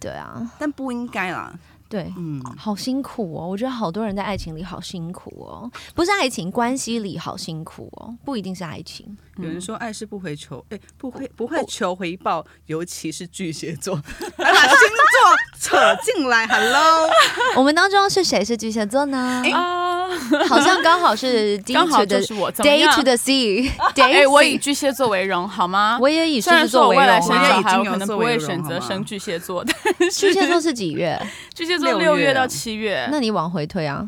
[0.00, 0.50] 对啊。
[0.58, 1.52] 但不应该啦。
[1.88, 3.48] 对，嗯，好辛苦哦。
[3.48, 9.16] 我觉得好多人在爱情里好辛苦哦，不是爱情关系里好辛苦哦，不一定是爱情。
[9.38, 13.96] 有人说爱是不回求，哎、不会不会求回报，尤其是巨蟹座，
[14.36, 17.08] 还把星座扯进来，Hello，
[17.56, 19.42] 我们当中是谁是巨蟹座呢？
[19.52, 20.06] 啊，
[20.48, 24.30] 好像刚好是 D 刚好 to the 就是我，day to the sea 哎、day。
[24.30, 25.98] 我以巨蟹座为荣，好吗？
[26.00, 27.42] 我也以狮子座为说我未来荣啊。
[27.42, 29.72] 生小孩，我也已经有可能不会选择生巨蟹座，的
[30.14, 31.20] 巨蟹座是几月？
[31.54, 34.06] 巨蟹座六月到七月，那你往回推啊，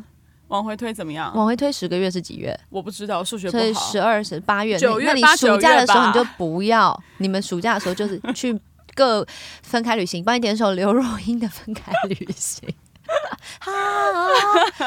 [0.49, 1.33] 往回推怎么样？
[1.35, 2.59] 往回推十个月是几月？
[2.71, 4.01] 我不知道，数学不所以十。
[4.01, 8.59] 二、十八月，九月那你暑假的时候你就不要，你们暑假的时候就是去
[8.94, 9.26] 各
[9.62, 12.68] 分开旅行，帮你点首刘若英的《分开旅行》。
[13.59, 13.72] 好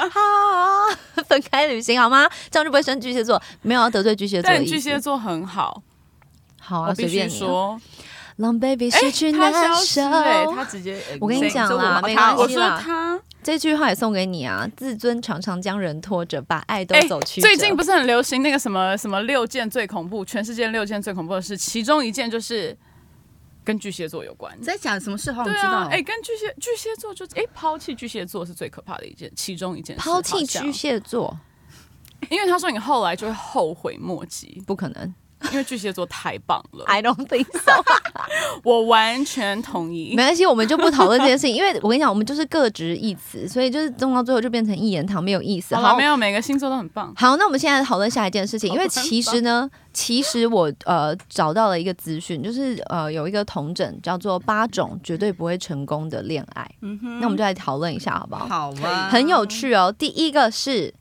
[0.09, 2.29] 好，分开旅行好吗？
[2.49, 4.57] 这样就不会生巨蟹座，没有要得罪巨蟹座。
[4.59, 5.83] 巨蟹座很好，
[6.59, 7.29] 好啊，随便。
[7.29, 7.77] 说，
[8.37, 10.01] 让 baby 哎失去他难受。
[10.09, 12.81] 哎，他直接，我跟你讲啦，没关系啦。
[12.81, 14.65] 他，这句话也送给你啊！
[14.77, 17.47] 自尊常常将人拖着，把爱都哎走曲折。
[17.47, 22.75] 最近不是很流行那个什么什么六件最恐怖，全世界六件最恐怖的事，其中一件就是
[23.63, 24.55] 跟巨蟹座有关。
[24.59, 25.31] 你在讲什么事？
[25.31, 25.69] 好想知道，。
[25.69, 31.37] 对啊哎、跟巨蟹巨蟹座就哎、抛弃巨蟹座是最可怕的一件，其中一件事抛弃巨蟹座，
[32.29, 35.13] 因为他说你后来就会后悔莫及，不可能。
[35.51, 37.71] 因为巨蟹座太棒了，I don't think so。
[38.63, 40.23] 我完全同意没。
[40.23, 45.75] 关系，我们就不讨论这件事情，因为 我跟你讲，我们就是各执一词，所以就是弄到最后就变成一言堂，没有意思。
[45.75, 47.13] 好好，没，有每个星座都很棒。
[47.15, 56.69] 好，那我们现在讨论下一件事情，因为其实呢， 其实我呃找到了一个资讯，就是呃有一个同整叫做八种绝对不会成功的恋爱，
[57.19, 58.47] 那我们就来讨论一下好不好？
[58.47, 59.93] 好吧，很有趣哦。
[59.97, 60.93] 第一个是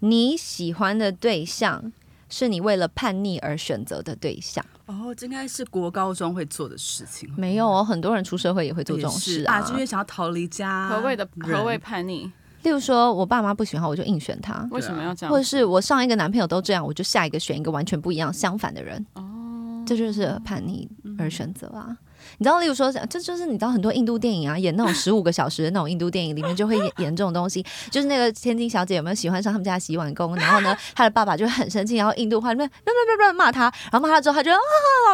[0.00, 1.92] 你喜欢的对象
[2.30, 7.28] 是你为了叛逆而选择的对象，哦，这应该是国高中会做的事情。
[7.36, 9.60] 没有哦，很多人出社会也会做这种事啊。
[9.60, 10.88] 就是想要逃离家。
[10.88, 12.30] 何谓的何谓叛逆？
[12.62, 15.30] 例如说，我爸妈不喜欢我就硬选他，为什么要这样？
[15.30, 19.04] 或者是我上一个男朋友都这样，我就下一个选一个完全不一样、相反的人。
[19.14, 20.88] 哦，这就是叛逆
[21.18, 21.96] 而选择啊。
[22.40, 34.56] 你知道，例如说，这就是你知道很多印度电影啊，演那种十五个小时的那种印度电影里面就会演演这种东西，就是那个千金小姐有没有喜欢上他们家的洗碗工，然后呢，她的爸爸就很生气，然后印度话里面乱乱乱乱骂他，然后骂他之后，他就啊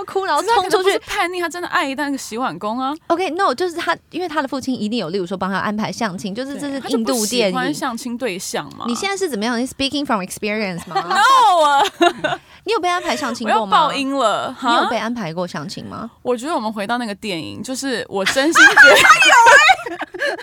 [0.07, 0.97] 哭，然后冲出去。
[1.01, 2.95] 叛逆，她真的爱那个洗碗工啊。
[3.09, 7.55] OK，no，、就是她，因为她的父亲一定有，例如说帮她安排相亲，就是这是印度电影。
[7.57, 8.85] 欢相亲对象嘛？
[8.87, 9.61] 你现在是怎么样？
[9.61, 10.95] 你 speaking from experience 吗？
[11.03, 13.77] 够了， 你有被安排相亲我要过吗？
[13.79, 14.55] 爆音了。
[14.61, 16.11] 你有被安排过相亲吗？
[16.23, 20.37] 我觉得我们回到那个电影，就是我真心觉得 有、欸。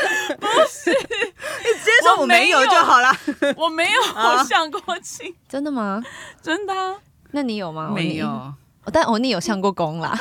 [0.40, 3.12] 不是， 你直接说我没有就好了。
[3.56, 6.02] 我没有相过亲，真的吗？
[6.42, 6.96] 真的啊、
[7.30, 7.92] 那你有吗？
[7.94, 8.54] 没有，哦，
[8.92, 10.16] 但欧尼有上过工啦。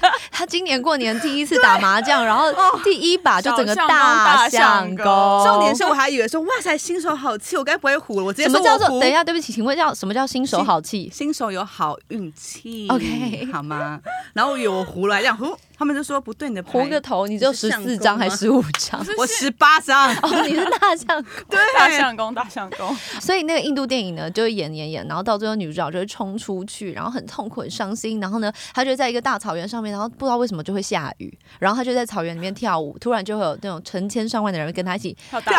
[0.00, 2.52] 他 他今年过年第一次打麻将，然后
[2.84, 5.44] 第一把就整个大大相相公公。
[5.44, 8.24] 重点是我还以为说哇塞，新手好气，我该不会胡了？
[8.24, 8.86] 我直接什么叫做？
[8.88, 11.10] 说等一下，对不起，请问叫什么叫新手好气？
[11.12, 14.00] 新手有好运气 OK 好吗？
[14.32, 19.04] 然后我以为我胡了，还这样胡，他们就说不对，你的牌胡个头，你只有十四张还是十五张？
[19.18, 21.24] 我十八张， 哦，你是大象公。
[21.50, 35.52] 对，大象公，大象公，所以那个印度电影呢，就会演演演，然后到最后女主角就会冲出去，然后很痛苦、很伤心，然后呢，她就在一个大草原上面，然后不知道为什么就会下雨，然后她就在草原里面跳舞，突然就会有那种成千上万的人跟她一起跳大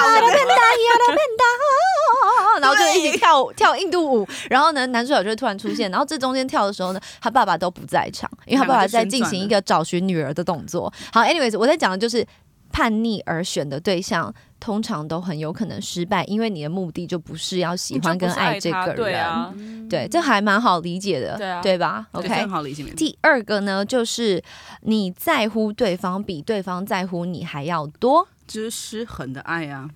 [2.61, 10.91] 然后就一起 跳舞跳印度舞，然后呢，男主角就会突然出现，然后这中间跳的时候呢，他爸爸都不在场，因为他爸爸在进行一个找寻女儿的动作。
[11.11, 12.25] 好，anyways，我在讲的就是
[12.71, 14.33] 叛逆而选的对象。
[14.59, 19.53] 通常都很有可能失败，因为你的目的就不是要喜欢跟爱这个人，对啊，
[19.89, 22.81] 对这还蛮好理解的，对啊吧？OK，很好理解。
[22.95, 24.41] 第二个呢，就是
[24.83, 29.89] 你在乎对方比对方在乎你还要多，就是失衡的爱啊，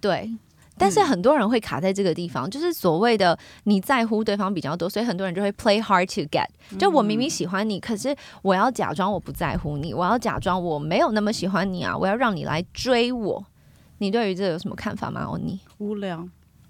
[0.00, 0.32] 对。
[0.80, 6.46] 但是很多人会卡在这个地方，就是所谓的你在乎对方比较多，所以很多人就会 play hard to get。
[6.78, 13.44] 就我明明喜欢你，可是我要假装我不在乎你，我要假装我没有那么喜欢你啊，我要让你来追我。
[13.98, 15.24] 你对于这有什么看法吗？
[15.24, 15.60] 欧尼？
[15.76, 16.16] 无聊，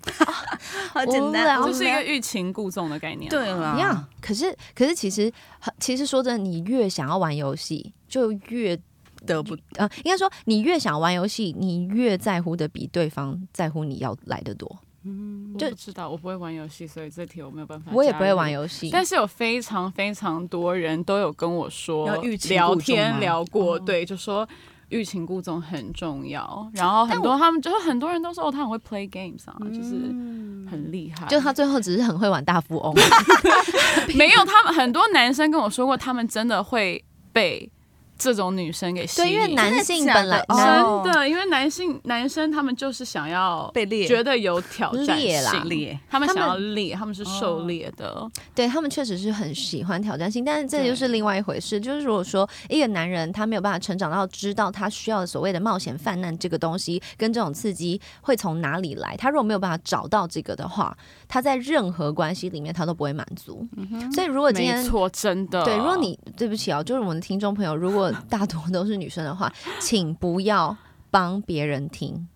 [0.92, 3.30] 好无聊简单，就是一个欲擒故纵的概念。
[3.30, 5.32] 对了一样，可是可是其实
[5.78, 8.76] 其实说真的，你越想要玩游戏，就越
[9.26, 14.68] 得不呃，应该说你越想玩游戏，你越在乎的比对方在乎你要来的多。
[15.02, 17.90] 我就不知道，我不会玩游戏，所以这题我没有办法。
[17.94, 18.52] 我也不会玩。
[18.52, 24.46] 游戏，但是有非常非常多人都有跟我说要聊天聊过，对，就说
[24.90, 26.70] 欲擒故纵很重要。
[26.74, 29.94] 然后很多他们就是很多人都说哦，他很会 play games 啊，就是
[30.70, 31.26] 很厉害。
[31.28, 32.94] 就他最后只是很会玩大富翁。
[34.14, 37.02] 没有他们很多男生跟我说过，他们真的会
[37.32, 37.70] 被
[38.20, 48.30] 这种女生给吸引对，因为男性本来真的，因为男性男生他们就是想要被猎觉得有挑战性，猎他们想要猎，他们是狩猎的。
[48.54, 51.80] 对他们确实是很喜欢挑战性，但是这对就是另外一回事。
[51.80, 60.94] 就是如果说一个男人他没有办法成长到知道他需要的所谓的冒险泛滥这个东西跟这种刺激会从哪里来，他如果没有办法找到这个的话，
[61.26, 63.66] 他在任何关系里面他都不会满足。
[64.12, 65.64] 所以如果今天错，真的。
[65.64, 70.76] 对，如果你对不起啊，就是我们的听众朋友，如果大多都是女生的话， 请不要
[71.10, 72.28] 帮别人听。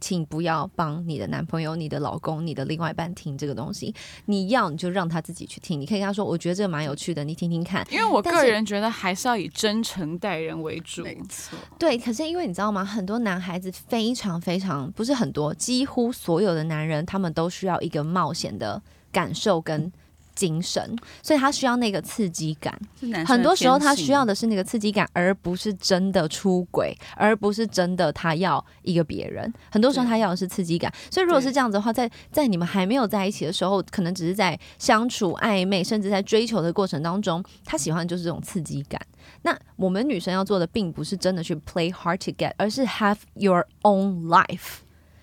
[0.00, 3.92] 请不要帮你的男朋友、你的老公、你的另外一半听这个东西。
[4.26, 5.80] 你要你就让他自己去听。
[5.80, 7.84] 你可以跟他说：“我觉得这个蛮有趣的，你听听看。
[7.90, 11.02] 因为我个人觉得还是要以真诚待人为主。
[11.02, 12.84] 没错，”对，可是因为你知道吗？
[12.84, 19.92] 很多男孩子非常非常不是很多，几乎所有的男人他们都需要一个冒险的感受跟
[20.38, 22.80] 精神，所以他需要那个刺激感。
[23.26, 29.52] 很多时候他需要的是那个刺激感，而不是真的出轨，而不是真的他要一个别人。
[29.72, 39.00] 很多时候他要的是刺激感，所以如果是这样子的话，在在你们还没有在一起的时候，可能只是在相处暧昧，甚至在追求的过程当中，他喜欢的就是这种刺激感。
[39.42, 44.78] 那我们女生要做的，并不是真的去 play hard to get，而是 have your own life。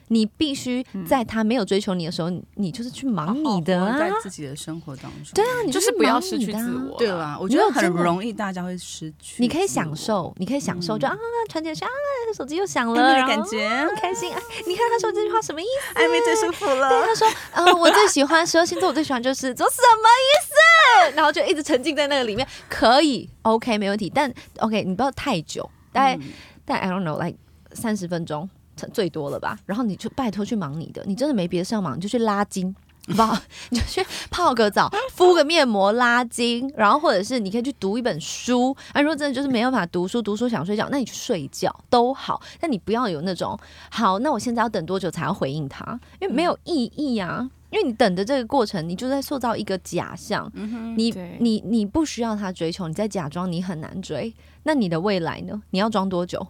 [0.09, 5.33] 你必须在他没有追求你的时候，你你就是去忙你的啊，好好在自己的生活当中。
[5.33, 6.97] 对啊，你就是不要失去自我。
[6.97, 9.41] 对啦，我觉得很容易大家会失去。
[9.41, 11.17] 你可以享，受，你可以享受，就啊，
[11.49, 11.91] 传简讯啊，
[12.35, 14.31] 手机又响了，感觉很开心。
[14.31, 15.99] 哎，你看他说这句话什么意思？
[15.99, 16.89] 暧昧最舒服了。
[16.89, 21.15] 对，他说，呃， 我最喜欢十二星座，我最喜欢就是做什么意思？
[21.15, 24.11] 然后就一直沉浸在那个里面，可以，OK，没问题。
[24.13, 26.17] 但 OK，你不要太久，大概、
[26.63, 27.37] 大概 I don't know，like
[27.73, 28.49] 三十分钟
[28.93, 29.57] 最多了吧？
[29.65, 32.75] 然后你就拜托去忙你的，你真的没别的事要忙，你就去拉筋。
[33.07, 33.39] 好不好？
[33.69, 38.75] 你就去泡个澡，敷个面膜，拉筋，然后或者是你可以去读一本书。
[38.93, 42.41] 啊，如果真的就是没有办法读书，读书想睡觉，那你去睡觉都好。
[42.59, 43.55] 但你不要有那种
[43.91, 45.99] 好，那我现在要等多久才要回应他？
[46.19, 47.47] 因为没有意义啊。
[47.69, 50.51] 因为你等的这个过程，你就在塑造一个假象。
[50.97, 54.33] 你你你不需要他追求，你在假装你很难追。
[54.63, 55.61] 那你的未来呢？
[55.69, 56.47] 你要装多久？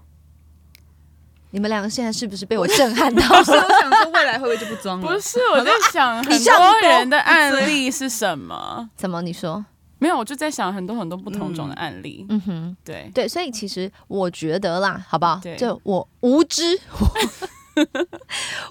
[1.55, 3.59] 你们两个现在是不是被我震撼到所以？
[3.59, 5.07] 我想说，未来会不会就不装了？
[5.07, 8.89] 不是我在想很上多人的案例是什么？
[8.97, 9.65] 怎么你说？
[9.97, 12.25] 没有，我就在想很多很多不同种的案例。
[12.27, 15.39] 嗯哼，对，对，所以其实我觉得啦，好不好？
[15.41, 16.77] 对就我无知，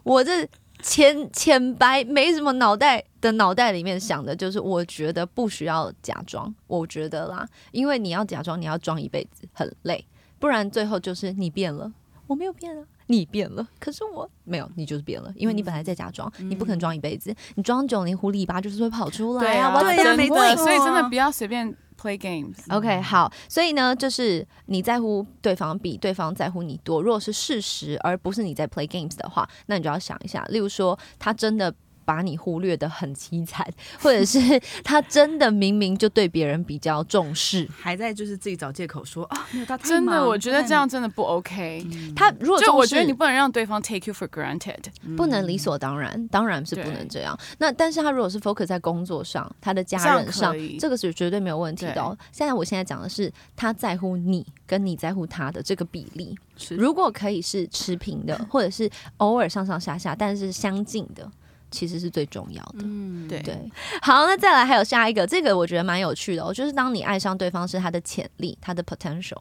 [0.02, 0.46] 我 这
[0.82, 6.54] 浅浅白没什么脑袋的脑袋里面想的就是，我觉得不需要假装。
[6.66, 10.06] 我觉得啦，因为你要假装，你要装一辈子，很累，
[10.38, 11.90] 不然最后就是你变了，
[12.26, 12.84] 我没有变啊。
[13.06, 19.78] 你变了，可是我没有，你就是变了，因为你本来在假装，你不可能装一辈子，你装久，你狐狸尾巴就是会跑出来啊。
[19.82, 20.56] 对啊没错 point？
[20.56, 21.68] 所以真的不要随便
[22.00, 22.56] play games。
[22.74, 27.02] OK，好，所以呢，就是你在乎对方比对方在乎你多。
[27.02, 33.66] 如果是事实，而不是你在 play games 的话，那你就要想一下，例如说，他真的把你忽略的很凄惨，
[34.00, 34.38] 或者是
[34.82, 37.68] 他真的明明就对别人比较重视。
[37.80, 41.86] 还在就是自己找借口说啊，没有他真的，我觉得这样真的不 OK。
[42.14, 44.74] 他如果就我觉得你不能让对方 take you for granted。
[45.16, 47.38] 不能理所当然，当然是不能这样。
[47.58, 52.16] 那但是他如果是 focus 在工作上，他的家人上这个是绝对没有问题的、哦。
[52.32, 61.30] 现在我现在讲的是他在乎你跟你在乎他的这个比例，是如果可以是持平的， 或者是偶尔上上下下，但是相近的。
[61.70, 63.58] 其实是最重要的，嗯，对对。
[64.00, 69.40] 好，那再来还有下一个，这个我觉得蛮有趣的哦，就是当你爱上对方是他的潜力，他的 potential，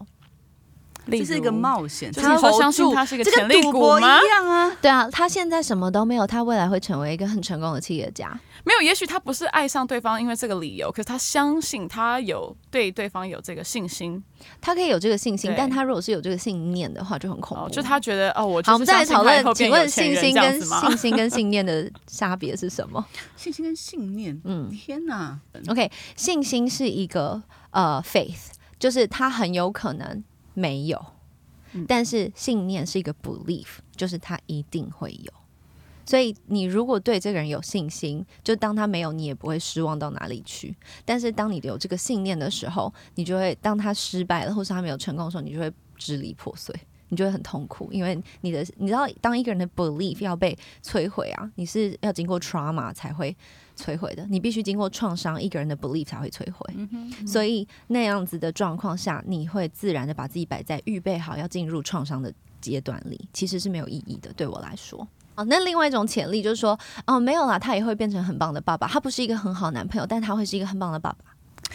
[1.09, 4.75] 这是一个冒险，就是他你说相信他是一个这潜力股赌博一样啊。
[4.81, 8.39] 对啊，他现在什么都没有，他未来会成为一个很成功的企业家。
[8.65, 14.23] 没有，也许他不是爱上对方，因为这个理由，可是他相信他有对对方有这个信心，
[14.61, 17.65] 他可以有这个信心，但他如果是有这个信念的话，就很恐怖。
[17.65, 20.61] 哦，就他觉得哦，我好，就是我们再来讨论，请问信心跟？
[20.63, 23.05] 信心跟信念的差别是什么
[23.35, 25.39] 信心跟信念，嗯天哪？
[25.67, 27.41] OK，信心是一个
[27.71, 31.05] 呃 faith，就是他很有可能没有，
[31.73, 35.33] 嗯但是信念是一个 belief，就是他一定会有。
[36.05, 40.75] 所以你如果对这个人有信心，就当他没有，你也不会失望到哪里去。
[41.05, 46.75] 但是当你有这个信念的时候，你就会当他失败了，或是他没有成功的时候，你就会支离破碎。
[47.09, 53.35] 你就会很痛苦，因为你的你知道，当一个人的 belief 要被摧毁啊，你是要经过 trauma 才会
[53.77, 56.65] 摧毁的，你必须经过创伤，一个人的 belief 才会摧毁。
[57.27, 64.33] 所以那样子的状况下，你会自然的把自己摆在预备好要进入创伤的阶段里，其实是没有意义的。
[64.33, 65.07] 对我来说。
[65.35, 66.77] 哦，那另外一种潜力就是说，
[67.07, 68.87] 哦，没有啦，他也会变成很棒的爸爸。
[68.87, 71.17] 他不是一个很好男朋友，但他会是一个很棒的爸爸。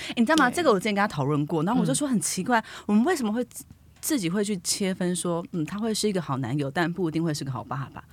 [0.08, 0.50] 欸你知道吗？
[0.50, 3.64] 这个我之前跟他讨论过，然后我就嗯说很奇怪，我们为什么会自
[4.00, 8.04] 自己会去切分说，嗯，他会是一个好男友，但不一定会是个好爸爸。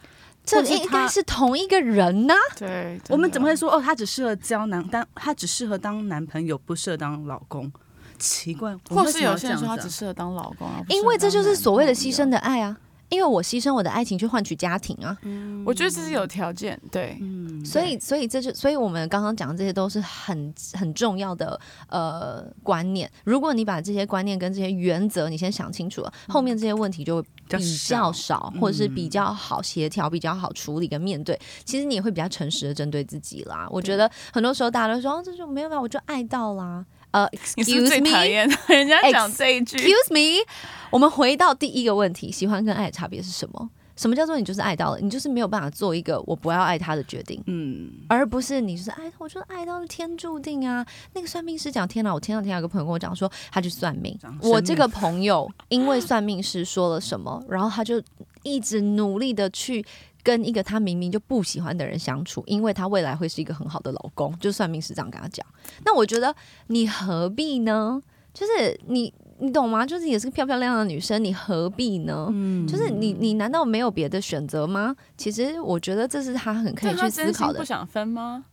[0.43, 3.55] 这应该是同一个人呐、对，我们怎么会会？
[3.55, 7.71] 说哦，他只适合交男，但他只适合当男朋友，不适合当老公？
[8.17, 12.77] 奇怪，或是有些人说他只适合当老公啊，因为这就是所谓的牺牲的爱啊。
[13.15, 15.17] 因为我牺牲我的爱情去换取家庭啊，
[15.65, 23.09] 我觉得这是有条件，对，嗯，所以所以这就所以我们刚刚讲的这些都是很很重要的呃观念。
[23.23, 31.39] 如果你把这些观念跟这些原则你先想清楚了，后面这些问题就会比比较少，或者是比较好协调、比较好处理跟面对。
[31.63, 33.67] 其实你也会比较诚实的针对自己啦。
[33.71, 36.85] 我觉得很多时候大家都说哦，这就没有办法，我就爱到啦。
[37.15, 38.27] 呃，excuse 讨 me。
[38.27, 40.45] 厌 人家讲这一句？Excuse me，
[40.89, 43.69] 我们回到第一个问题，喜欢跟爱的差别是什么？
[43.95, 44.99] 什么叫做你就是爱到了？
[44.99, 50.85] 你就是没有办法做一个我不要爱他的决定，嗯，而不是你就是爱，我就是爱到了天注定啊。
[51.13, 52.13] 那个算命师讲，天哪！
[52.13, 58.03] 我前两天有个朋友跟我讲说，他去算命讲，我这个朋友因为算命师说了什么，然后他就
[58.43, 59.85] 一直努力的去。
[60.25, 65.45] 跟一个他明明就不喜欢的人相处，因为他未来会是一个很好的老公，就算命师这样跟他讲。
[65.85, 66.35] 那我觉得
[66.67, 68.01] 你何必呢？
[68.33, 69.85] 就是你，你懂吗？
[69.85, 72.27] 就是也是个漂漂亮亮的女生，你何必呢？
[72.31, 74.95] 嗯就是你，你难道没有别的选择吗？
[75.15, 77.65] 其实我觉得这是他很可以去思考的不。
[77.65, 78.43] 想分吗？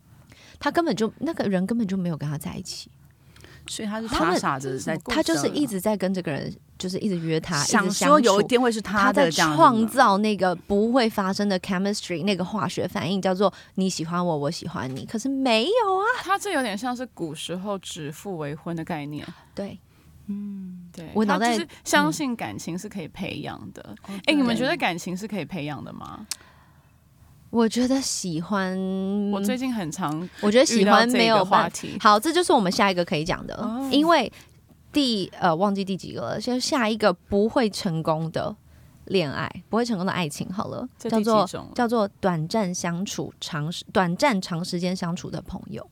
[0.61, 2.91] 他根本就那个人根本就没有跟他在一起，
[3.67, 8.53] 所以他是他傻傻的在，他就是一直在跟这个人，就是一直约他，一想说有一。
[8.53, 15.07] 天会是他在的这样创造那个不会发生的 chemistry，那个化学反应叫做你喜欢我，我喜欢你。
[15.07, 19.27] 可是没有啊，他这有点像是古时候指腹为婚的概念。
[19.55, 19.79] 对，
[20.27, 23.95] 嗯对，我脑袋就是相信感情是可以培养的。
[24.03, 26.27] 哎、对你们觉得感情是可以培养的吗？
[27.53, 28.75] 我觉得喜欢，
[29.31, 31.99] 我最近很常我觉得喜欢没有个话题。
[32.01, 34.33] 好，这就是我们下一个可以讲的，哦因为
[34.91, 38.57] 第呃忘记第几个了，就下一个不会成功的
[39.05, 45.87] 恋爱，不会成功的爱情，好了，叫做叫做短暂相处、长时短暂长时间相处的朋友。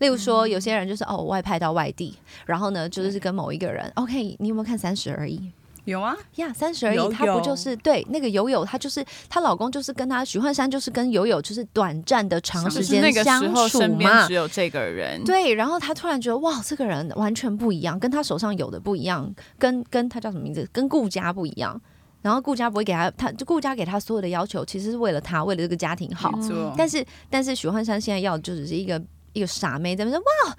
[0.00, 2.14] 例如说，有些人就是哦，外派到外地，
[2.44, 5.38] 然后呢，就是跟某一个人，OK，你有没有看《三十而已》？
[5.84, 14.34] 有啊，呀，三十而已，她不就是对那个友友，她就是她老公，就是跟她许幻山，就是跟友友，就是短暂的长时间相处嘛身边只。
[14.34, 21.80] 有这个人，对，然后她突然觉得哇，这个人完全不一样，跟她手上有的不一样，跟跟他叫什么名字，跟顾家不一样。
[22.22, 26.32] 然后顾家不会给他，他就顾家给他所有的要求，其实是为了他，为了这个家庭好。
[26.74, 29.00] 但是但是许幻山现在要的就只是一个
[29.34, 30.56] 一个傻妹在那边说哇，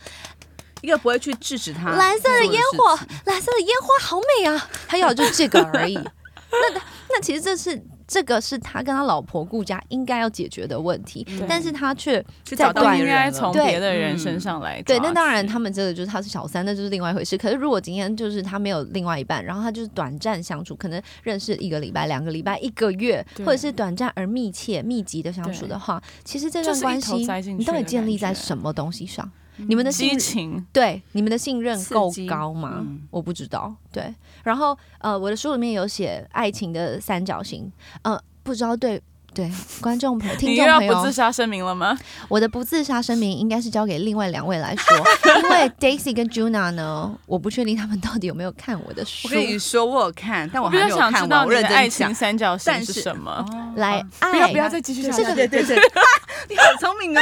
[0.86, 4.70] 一个不会去制止他蓝色的烟火，蓝色的烟花好美啊！
[4.88, 5.96] 他要的就是这个而已。
[6.52, 17.36] 那那其实这是这个是他跟他老婆顾家应该要解决的问题，但是他却去在对从别的人嗯身上来对，抓那当然他们这个就是他是小三，那就是另外一回事。
[17.36, 27.28] 可是如果今天就是他没有另外一半，然后他就是短暂相处，可能认识一个礼拜、两个礼拜、一个月，或者是短暂而密切、密集的相处的话，其实这段关系
[27.58, 29.30] 你到底建立在什么东西上？
[29.58, 32.78] 你们的信激情，对你们的信任够高吗？
[32.80, 33.74] 嗯我不知道。
[33.92, 37.72] 对，然后呃，我的书里面有写爱情的三角形，
[38.04, 39.02] 呃，不知道对。
[39.36, 41.96] 对观众朋友、 听众朋友，不自杀声明了吗？
[42.30, 44.98] 我的不自杀声明应该是交给另外两位来说，
[45.44, 49.34] 因为 Daisy 跟 Juna 呢，我不确定他们到底有没有看我的书我。
[49.34, 51.46] 跟你说，我有看，但我比还没有较想知看完。
[51.46, 53.46] 我认道你的爱情，三角形是是什么？
[53.76, 55.24] 来，爱不要不要再继续下去。
[55.26, 55.76] 对对对对，
[56.50, 57.22] 你好聪明哦。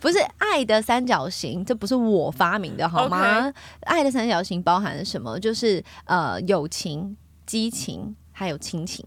[0.00, 3.52] 不是爱的三角形，这不是我发明的好吗
[3.82, 5.38] 爱的三角形包含了什么？
[5.38, 9.04] 就是呃，友情、激情还有亲情。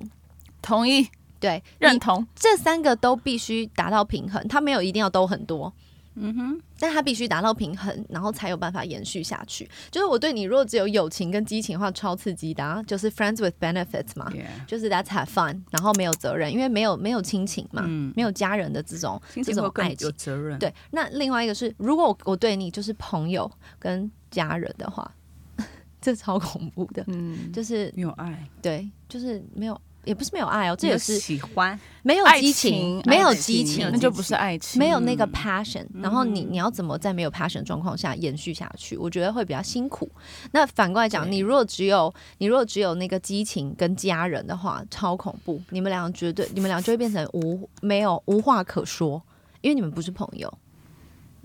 [0.62, 1.08] 同意
[1.40, 2.26] 对，认同。
[2.36, 5.72] 这三个都必须达到平衡，它没有一定要都很多，
[6.16, 9.70] 嗯哼，但它必须达到平衡，然后才有办法延续下去。
[9.92, 14.32] 就是我对你，如果只有友情跟激情的话，超刺激的、啊，就是 friends with benefits 嘛。
[14.66, 20.12] 就是 that's have fun，然后没有责任，因为没有没有亲情嘛，嗯没有家人的这种这种爱情有。
[20.14, 25.10] 责任。，对，那另外一个是，如果我我对你就是朋友跟家人的话，
[26.02, 31.80] 这超恐怖的，嗯，就是没有爱，对，就是没有，也不是没有爱哦，这也是喜欢。
[32.02, 38.96] 没有激情情，没有激情那就不是爱情，没有那个嗯 passion，、然后你你要怎么在没有 passion 状况下延续下去？
[38.96, 40.10] 我觉得会比较辛苦。
[40.52, 49.22] 那反过来讲，你如果只有你如果只有那个激情跟家人的话，超恐怖，你们俩绝对你们俩就会变成无没有无话可说，
[49.60, 50.52] 因为你们不是朋友。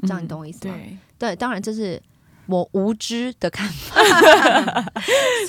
[0.02, 0.74] 这样你懂我意思吗？
[0.74, 0.98] 对，
[1.30, 2.00] 对，当然这是
[2.53, 3.96] 我无知的看法，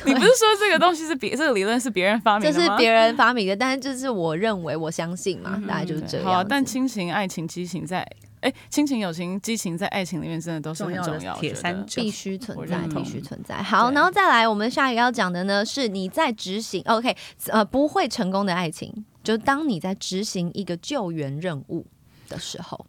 [0.06, 2.66] 你不是说这个东西是别这个理论是别人发明的吗？
[2.66, 6.26] 这是别人发明的，但是这是我认为我相信嘛，大概就是这样。
[6.26, 8.08] 好啊，但亲情、爱情、激情在
[8.40, 13.62] 哎，亲情、友情、激情，在爱情里面真的都是很重要，铁三角必须存在，必须存在。
[13.62, 17.14] 好，然后再来，我们下一个要讲的呢，是你在执行 OK
[17.48, 21.86] 呃不会成功的爱情，就当你在执行一个救援任务
[22.30, 22.86] 的时候，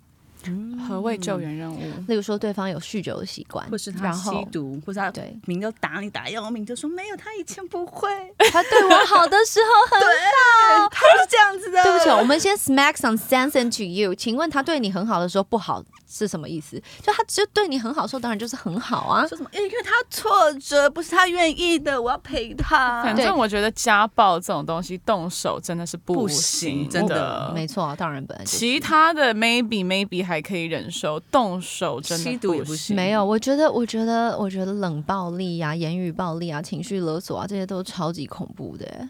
[0.89, 1.81] 何谓救援任务？
[2.09, 8.09] 例如说对方有酗酒的习惯，或是他吸毒，或是他对明就打你打要命，就说没有，他以前不会，
[8.53, 10.01] 他对我好的时候很
[10.91, 11.83] 他不是这样子的。
[11.83, 14.15] 对不起，我们先 smack some sense into you。
[14.15, 15.83] 请问他对你很好的时候不好
[16.15, 16.81] 是什么意思？
[17.03, 19.27] 就他只有对你很好的时候，当然就是很好啊。
[19.27, 19.51] 说什么？
[19.53, 23.03] 因为他挫折，不是他愿意的，我要陪他。
[23.03, 39.09] 反正我觉得家暴这种东西，动手真的是不行行真的没错啊，当然本来就是其他的 maybe maybe 还可以忍受，动手真的吸毒也不不行没有，我觉得，我觉得，我觉得冷暴力啊、言语暴力啊、情绪勒索啊，这些都超级恐怖的耶。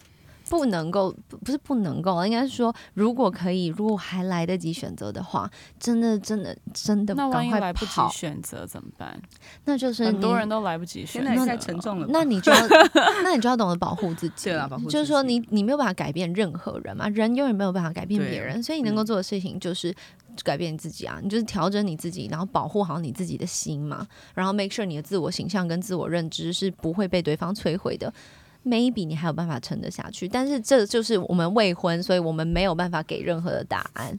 [0.59, 9.20] 不能够，不不是不能够，应该是说，如果可以，如果还来得及选择的话，真的，真的，真的那万赶快一来不及跑，选择怎么办？
[9.64, 12.11] 那就是很多你人都来不及选择，太沉重了吧。
[12.12, 12.59] 那你就要，
[13.24, 14.50] 那你就要懂得保护自己。
[14.50, 19.94] 对啊保护就是说你，你没有办法改变任何人嘛，人永远没有办法改变别人，所以你能够嗯做的事情就是
[20.42, 28.12] 改变你自己啊，你就是调整你自己，然后保护好你自己的心嘛，然后 make sure 你的自我形象跟自我认知是不会被对方摧毁的。
[28.64, 34.16] Maybe 你还有办法撑得下去，但是这就是我们未婚，所以我们没有办法给任何的答案。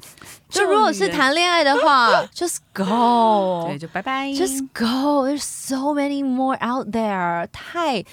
[0.48, 4.30] 就如果是谈恋爱的话， just go，对，就拜拜。
[4.30, 5.28] Just go.
[5.28, 7.48] There's so many more out there.
[7.52, 8.04] 太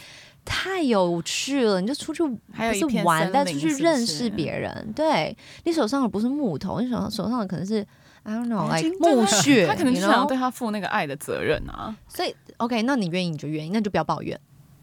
[0.44, 2.38] 太有趣了，你就出去不
[2.74, 4.92] 是玩，但出去认识别人。
[4.96, 7.86] 对你手上的不是木头，你手上手上的可能是
[8.22, 11.94] I don't know 毛 like 巾木屑，他可能就想要对他负那个爱的责任啊。
[12.08, 14.38] 所以 OK，那你愿意你就愿意，那就不要抱怨。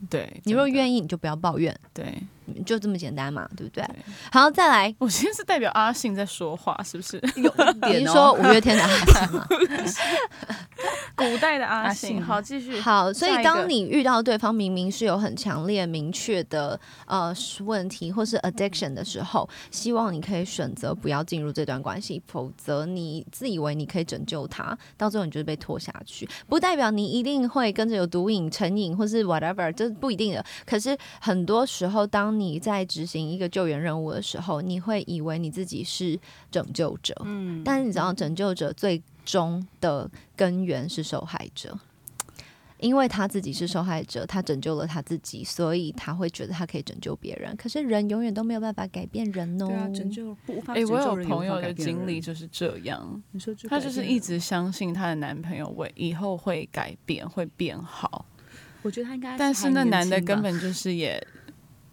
[0.08, 0.78] 对，你若真的。
[0.78, 2.22] 愿意，你就不要抱怨，对，
[2.66, 3.84] 就这么简单嘛，对不对？
[3.84, 3.95] 对
[4.32, 7.22] 好，再来，我今天是代表阿信在说话，是不是？
[7.36, 9.47] 有一点说五月天的阿信吗？
[11.16, 12.80] 古代的阿阿信，好，继续。
[12.80, 17.36] 好，所以当你遇到对方明明是有很强烈、明确的呃
[17.66, 26.28] 问题或是 addiction 的时候，希望你可以选择不要进入这段关系，否则你自以为你可以拯救他，到最后你就是被拖下去。
[26.47, 30.45] 不代表你一定会跟着有毒瘾、成瘾或是 whatever，这是不一定的。
[30.66, 36.18] 可是很多时候，当你在执行一个救援任务的时候，你会以为你自己是
[36.50, 41.78] 拯救者，嗯，但是你知道，拯救者最终的根源是受害者，
[42.80, 47.56] 因为他自己是受害者，他拯救了他自己，所以他会觉得他可以拯救别人。
[47.58, 49.68] 可是人永远都没有办法改变人哦。
[49.68, 58.26] 对啊，拯救不无法哎、拯救我有朋友的经历就是这样，你说就她改变人就是一直相信她的男朋友会以后会改变，会变好，
[58.82, 61.22] 我觉得他应该，但是那男的根本就是也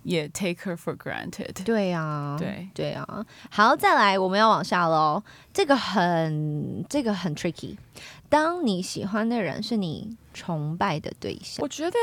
[0.06, 1.52] 也 take her for granted。
[1.64, 3.26] 对啊，对对啊。
[3.50, 5.20] 好，再来，我们要往下喽。
[5.52, 7.76] 这个很，这个很 tricky。
[8.28, 11.96] 当你喜欢的人是你崇拜的对象我，觉得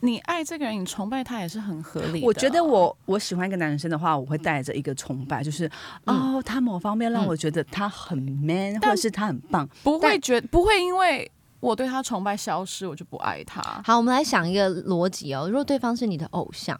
[0.00, 2.26] 你爱这个人，你崇拜他也是很合理的啊。
[2.26, 5.70] 我觉得我我喜欢一个男生的话，我会带着一个崇拜，就是、
[6.04, 9.68] 哦，他某方面让嗯我觉得他很 man，、或者是他很棒。
[9.82, 11.30] 不会觉不会因为
[11.60, 13.62] 我对他崇拜消失，我就不爱他。
[13.84, 15.46] 好，我们来想一个逻辑哦。
[15.48, 16.78] 如果对方是你的偶像，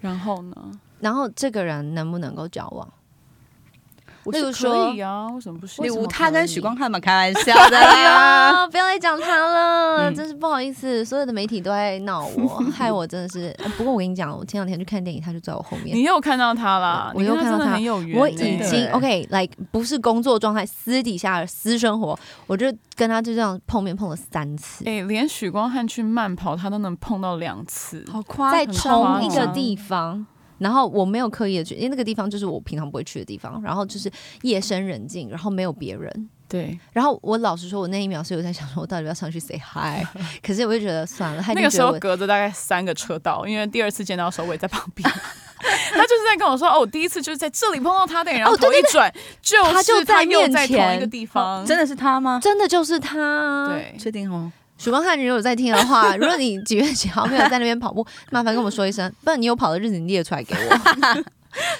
[0.00, 0.80] 然后呢？
[1.00, 2.90] 然后这个人能不能够交往？
[4.26, 5.84] 我例如是说可以啊，为什么不行？
[5.84, 8.50] 例如他跟许光汉嘛，开玩笑的哎啦。
[8.60, 13.54] 呀，不要再讲他了，嗯真是不好意思，所有的媒体都在闹我， 害我真的是。
[13.58, 15.96] 呃不过我跟你讲，我前两天去看电影，他就在我后面。
[15.96, 18.20] 你又看到他啦，我又看到他很有缘欸。
[18.20, 22.66] 我已经 OK，like 不是工作状态，私底下的私生活，我就
[22.96, 28.04] 跟他就这样碰面碰了三次，哎、连许光汉去慢跑，他都能碰到两次。
[28.10, 30.26] 好夸张在同一个地方。
[30.58, 34.10] 然后我没有刻意的去，因为那个地方就是我平常不会去的地方，然后就是
[34.42, 40.04] 夜深人静，然后没有别人，对，然后我老实说，我那一秒是有在想说，我到底要不要上去 say hi，
[40.42, 45.08] 可是我就觉得算了，那个时候隔着大概三个车道，因为第二次见到的时候我也在旁边。
[45.58, 51.64] 他就是在跟我说：“哦，我第一次就是在这里碰到他的，然后头一转，就他就在是他又面在同前一个地方。
[51.64, 52.38] 真的是他吗？
[52.42, 54.52] 真的就是他。，对，确定哦。
[54.78, 60.76] 曙光汉，你如果在听的话， 如果你几月几号没有在那边跑步， 麻烦跟我们说一声，不然你有跑的日子你列出来给我。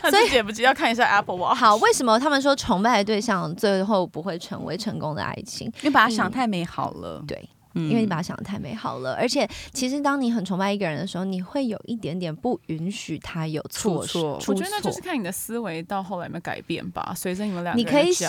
[0.01, 1.59] 他自己也不急，要看一下 Apple Watch。
[1.59, 5.67] 好，为什么他们说崇拜的对象最后不会成为成功的爱情？
[5.83, 15.01] 因为把它想太美好了，对，嗯因为你把它想的太美好了，而且其实当你很崇拜一个人的时候，你会有一点点不允许他有错出错我觉得那就是。
[15.07, 17.13] 看你的思维到后来有没有改变吧。
[17.15, 18.27] 随着你们两个人你可以喜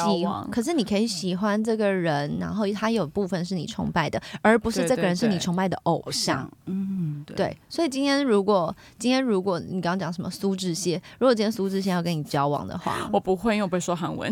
[0.51, 14.31] 可是你可以喜欢这个人，然后他有部分是你崇拜的，而不是这个人是你崇拜的偶偶像像。，嗯，对，对，所以今天如果今天如果你刚刚讲什么苏志燮，如果今天苏志燮要跟你交往的话我不会，因为我不会说韩文。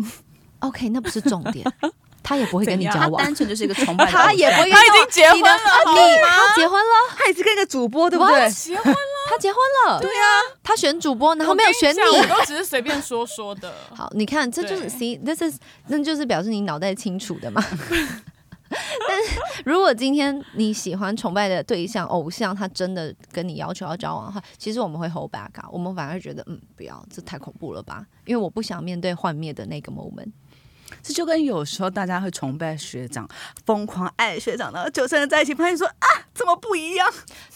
[0.60, 1.66] ，OK，那不是重点。
[2.26, 5.06] 他也不会跟你交往，单纯就是一个崇拜 他也不会跟他已你交往。
[5.06, 8.50] 经结婚了，好你他结婚了，他也是跟一个主播，对不对？
[8.50, 8.98] 结婚了，
[9.30, 10.26] 他结婚了，对啊，
[10.64, 12.00] 他选主播，然后没有选你。
[12.00, 13.72] 我都只是随便说说的。
[13.94, 14.90] 好，你看，这就是对。
[14.90, 17.64] see this is 那就是表示你脑袋清楚的嘛。
[18.68, 30.32] 但是如果今天你喜欢崇拜的对象偶像，他真的跟你要求要交往的话，其实我们会 hold back 啊，我们反而觉得嗯，不要，这太恐怖了吧，因为我不想面对幻灭的那个 moment。
[31.02, 33.28] 这就跟有时候大家会崇拜学长，
[33.64, 37.08] 疯狂爱学长，然后九成人在一起，发现说啊，怎么不一样？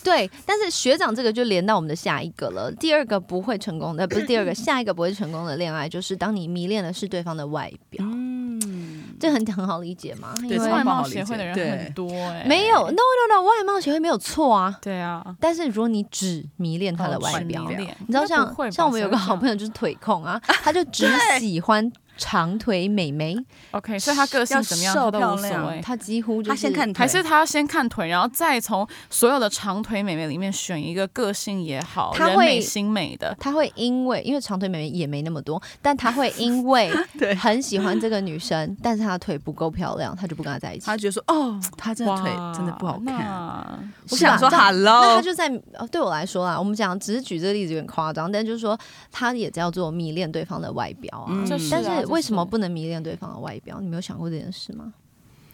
[0.03, 2.70] 对，但是学长这个就连到我们的下一个了。
[2.72, 10.33] 第二个不会成功的，不是第二个，下一个不会成功的恋爱，就是当你迷恋的是对方的外表，嗯，这很很好理解嘛？
[10.43, 14.78] 因为对外貌协会的人很多哎，没有 no no no，外貌协会没有错啊。
[14.81, 21.07] 对啊，但是如果你只迷恋他的哦外表，你知道像像我们有个好朋友友就是腿控啊，他就只
[21.39, 21.91] 喜欢
[22.21, 23.35] 长腿美眉
[23.71, 25.81] ，，OK，所以她个性怎么样要瘦他都无所谓。
[25.81, 33.35] 她几乎就是他先看腿还是她要先看腿，然后再从所有的长腿美眉里面选一个个性也好、他会人美心美的。
[33.41, 40.85] 他会因为因为长腿美眉也没那么多，但他会因为 对很喜欢这个女生，但是她的腿不够漂亮，她就不跟她在一起。
[40.85, 43.05] 她觉得说哦，她这个腿真的不好看。
[43.07, 43.79] 那
[44.11, 48.79] 我想说是吧这样那他，Hello，就在呃对我来说啦，我们讲只是举这个例子有点夸张，但就是说
[49.11, 51.27] 他也叫做迷恋对方的外表啊。
[51.31, 53.80] 嗯但啊是为什么不能迷恋对方的外表？
[53.80, 54.92] 你没有想过这件事吗？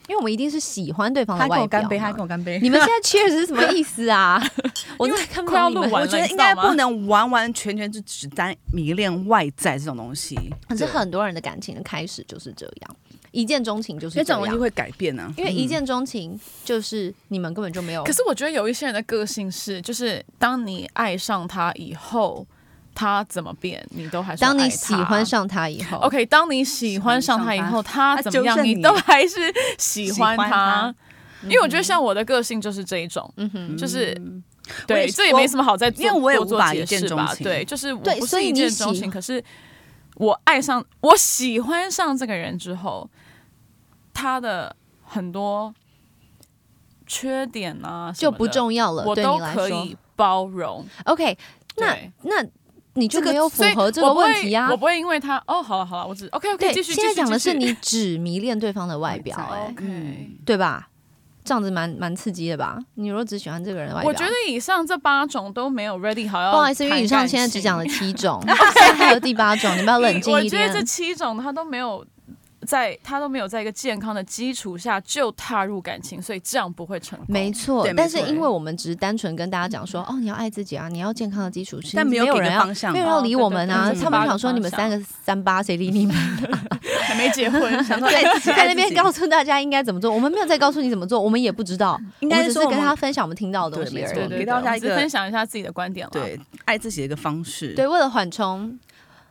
[0.09, 2.61] 因为我们一定是喜欢对方的外表干杯，他跟我干杯。
[2.62, 4.40] 你们现在 cheers 是什么意思啊？
[4.96, 10.36] 我在看快要你我觉得应该不能完完全全就只单迷恋外在这种东西，
[10.68, 12.96] 可是很多人的感情的开始就是这样，
[13.32, 14.40] 一见钟情就是这样。
[14.40, 15.24] 东西会改变呢。
[15.26, 22.46] 嗯因为一见钟情就是你们根本就没有，可是我觉得有一些人的个性是，就是当你爱上他以后，
[22.97, 25.99] 他怎么变，你都还是当你喜欢上他以后。
[25.99, 28.74] OK，当你喜欢上他以后，他怎么样，你。
[28.74, 29.38] 你都还是
[29.78, 30.49] 喜欢他。
[30.49, 30.94] 他。
[31.42, 34.18] 因为我觉得像我的个性就是这一种，嗯哼，就是
[34.86, 37.26] 对，这也没什么好在因为我也做无法一解释吧。
[37.26, 37.44] 见钟情。
[37.44, 39.44] 对，就是我对不是一见钟情，可是
[40.14, 43.09] 我爱上我喜欢上这个人之后，
[44.14, 44.74] 他的
[45.05, 45.72] 很多
[47.07, 50.84] 缺点啊就不重要了，我都可以包容。
[51.05, 51.36] OK，
[51.76, 52.42] 那那
[52.97, 54.76] 你就没有符合这个问题啊我。
[54.76, 56.92] 不会因为他哦，好了好了，我只 OK OK，继续。
[56.92, 60.30] 现在讲的是你只迷恋对方的外表、哎，OK。
[60.44, 60.88] 对吧？
[61.44, 62.76] 这样子蛮蛮刺激的吧？
[62.94, 66.51] 你如果只喜欢这个人的外表，我觉得以上这八种都没有 ready 好要。
[66.51, 67.86] 不好意思，因为以上现在只讲了。
[67.86, 68.42] 七种，
[68.74, 70.84] 现在还有第八种，你们要冷静一点我觉得这。
[70.84, 72.05] 七种他都没有
[72.67, 77.27] 在，他都没有在一个健康的基础下就踏入感情，所以这样不会成功。
[77.29, 83.93] 没错但是因为我们只是单纯跟大家讲说，哦，你要爱自己啊，你要健康的基础，但没有人要没有人要理我们啊。
[83.95, 86.17] 他们嗯想说你们三个三八，谁理你们？
[87.07, 94.14] 还没结婚， 想说爱自己，在那边告诉大家应该怎么做，我们没有再告诉你怎么做，我们也不知道，应该只是跟他分享我们听到的东西而已。
[94.14, 97.75] 对对对，给大家一分享一下自己的观点了。，对爱自己的一个方式。
[97.75, 98.77] 对，，为了缓冲，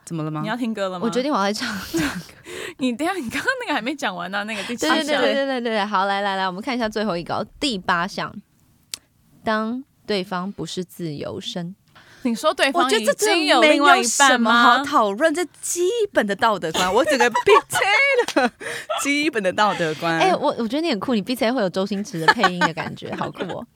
[0.05, 0.47] 怎么了吗你？
[0.47, 1.01] 要听歌了吗？
[1.03, 1.67] 我决定我要唱。
[2.77, 8.33] 你等下，你刚刚那个还没讲完呢、那个第七对对对项对对对对，好，来来来，我们看一下最后一个哦第八项，
[9.43, 11.75] 当对方不是自由身。
[12.21, 14.83] 你说对方已我觉得这经有没另外一什半么好？
[14.83, 15.81] 讨论，这基
[16.11, 17.35] 本的道德观，我整个 B
[17.69, 18.51] T 了，
[19.03, 20.17] 基本的道德观。
[20.19, 23.67] 哎、我我觉得你很酷，你 B C 会有周星驰的配音的感觉，好酷哦！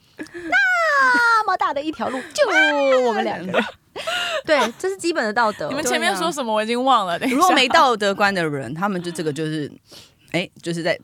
[1.15, 3.63] 那么大的一条路，就我们两个人。
[4.45, 5.67] 对，这是基本的道德。
[5.67, 7.17] 你们前面说什么我已经忘了。
[7.19, 9.69] 如果没道德观的人，他们就这个就是，
[10.31, 10.97] 哎，就是在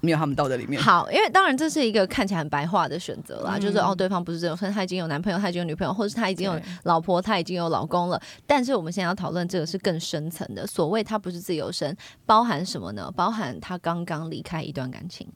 [0.00, 0.80] 没有他们道德里面。
[0.80, 8.18] 好，因为当然这是一个看起来很白话的选择啦，嗯就是哦，对方不是这种身，他已经有男朋友，他已经有女朋友，或者是他已经有老婆，他已经有老公了。
[8.46, 11.94] 但是我们现在要讨论这个是更深层的，所谓他不是自由身，
[12.24, 13.12] 包含什么呢？
[13.14, 15.28] 包含他刚刚离开一段感情，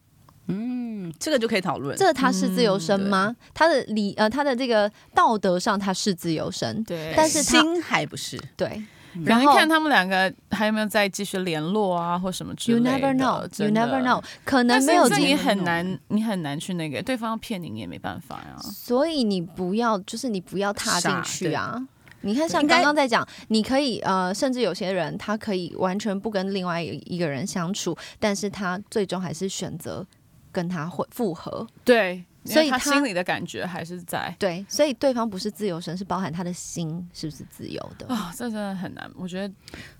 [0.46, 1.96] 嗯，这个就可以讨论。
[1.96, 3.36] 这他是自由身嗯吗？
[3.54, 8.40] 他的理呃，他的这个道德上他是自由身，对，但是他心还不是。
[8.56, 8.82] 对。
[9.14, 12.96] 可然后看他们两个还有没有再继续联络啊，或什么之类的 You。
[12.96, 18.56] never know, you never know，可能没有你很难，你很难去那个对方要骗你，你也没办法呀。
[18.62, 21.86] 所以你不要，就是你不要踏进去啊。
[22.22, 30.06] 你看，像刚刚在讲，你可以呃，甚至有些人他可以完全不跟另外一个人相处，但是他最终还是选择
[30.52, 31.66] 跟他会复合。
[31.84, 34.34] 对所以他他心里的感觉还是在。
[34.38, 38.06] 对，所以对方不是自由身，是包含他的心是不是自由的。
[38.08, 39.54] 啊、这真的很难，我觉得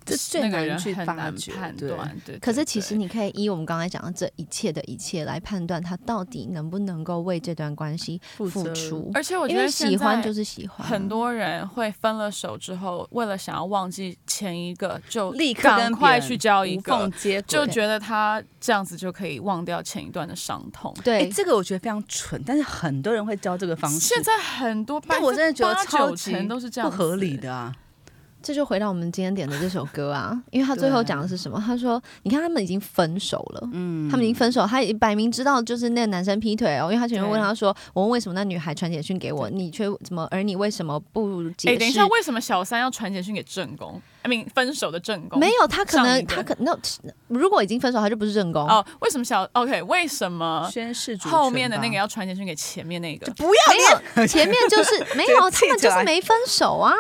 [0.05, 0.69] 这最那个人
[1.07, 2.17] 难去判断。
[2.25, 9.11] 对，可是其实你可以依我们刚才讲的这一切的一切来判断他到底能不能够为这段关系付出。
[9.15, 20.93] 而且我觉得喜欢就是喜欢啊，很多人会分了手之后，为了想要忘记前一个，就立刻跟赶快去交一无缝个，接就觉得他这样子就可以忘掉前一段的伤痛。
[20.99, 27.43] 哎、对，这个我觉得非常蠢，但是很多人会教这个方式，现在很多，但我真的觉得超级九成都是这样不合理子。
[27.43, 27.75] 的啊。
[28.43, 31.63] 这就回到我们今天点的这首歌啊，因为他最后讲的是什么？
[31.65, 40.27] 他说：“你看他们已经分手了，嗯，他们已经分手，他也摆明知道就是那个男生劈腿哦，因为他前面问他说：‘我问为什么那女孩传简讯给我，你却怎么？
[40.31, 46.77] 而你为什么不解哎，？’等一下，为什么小三要传简讯给正宫？I mean，分手的正宫没有，他可能他可那
[47.29, 48.67] 如果已经分手，他就不是正宫。
[48.69, 48.85] 哦？
[49.01, 49.83] 为什么小 OK？
[49.83, 53.33] 为什么宣誓主后面的那个要传简讯给前面那个？
[53.35, 56.93] 不要没有，前面就是 没有，他们就是没分手啊。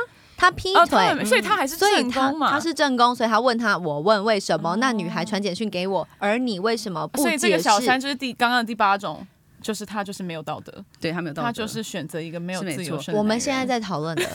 [0.43, 2.51] 他劈哦，腿，所以他还是正宫嘛？
[2.51, 7.63] 他是正宫，所以他问他，我问为什么、那女孩传简讯给我，而你为什么不所以这个解释？
[7.63, 9.25] 小三就是第刚刚的第八种，
[9.63, 13.01] 就是他就是没有道德，对他没有道德，他就是选择一个没有自由。
[13.15, 14.29] 我们现在在讨论的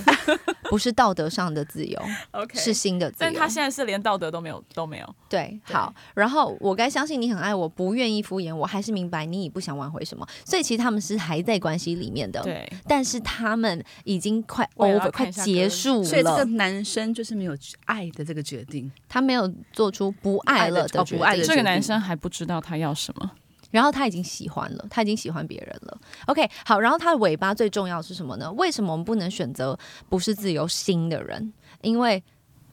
[0.64, 2.02] 不是道德上的自由，
[2.32, 3.32] OK，是新的自由。
[3.32, 5.16] 但他现在是连道德都没有都没有。
[5.30, 23.32] 对，对好，然后我该相信你很爱我，不愿意敷衍我，还是明白你已不想挽回什么，所以其实他们是还在关系里面的，，对，但是他们已经快 over，快结束了所以这个，男生就是没有爱的这个决定，他没有做出不爱了的哦决定不爱的这个男生还不知道他要什么。
[23.78, 25.96] 然后他已经喜欢了，他已经喜欢别人了。
[26.26, 28.52] OK，好，然后他的尾巴最重要是什么呢？
[28.54, 29.78] 为什么我们不能选择
[30.10, 31.54] 不是自由心的人？
[31.82, 32.24] 因为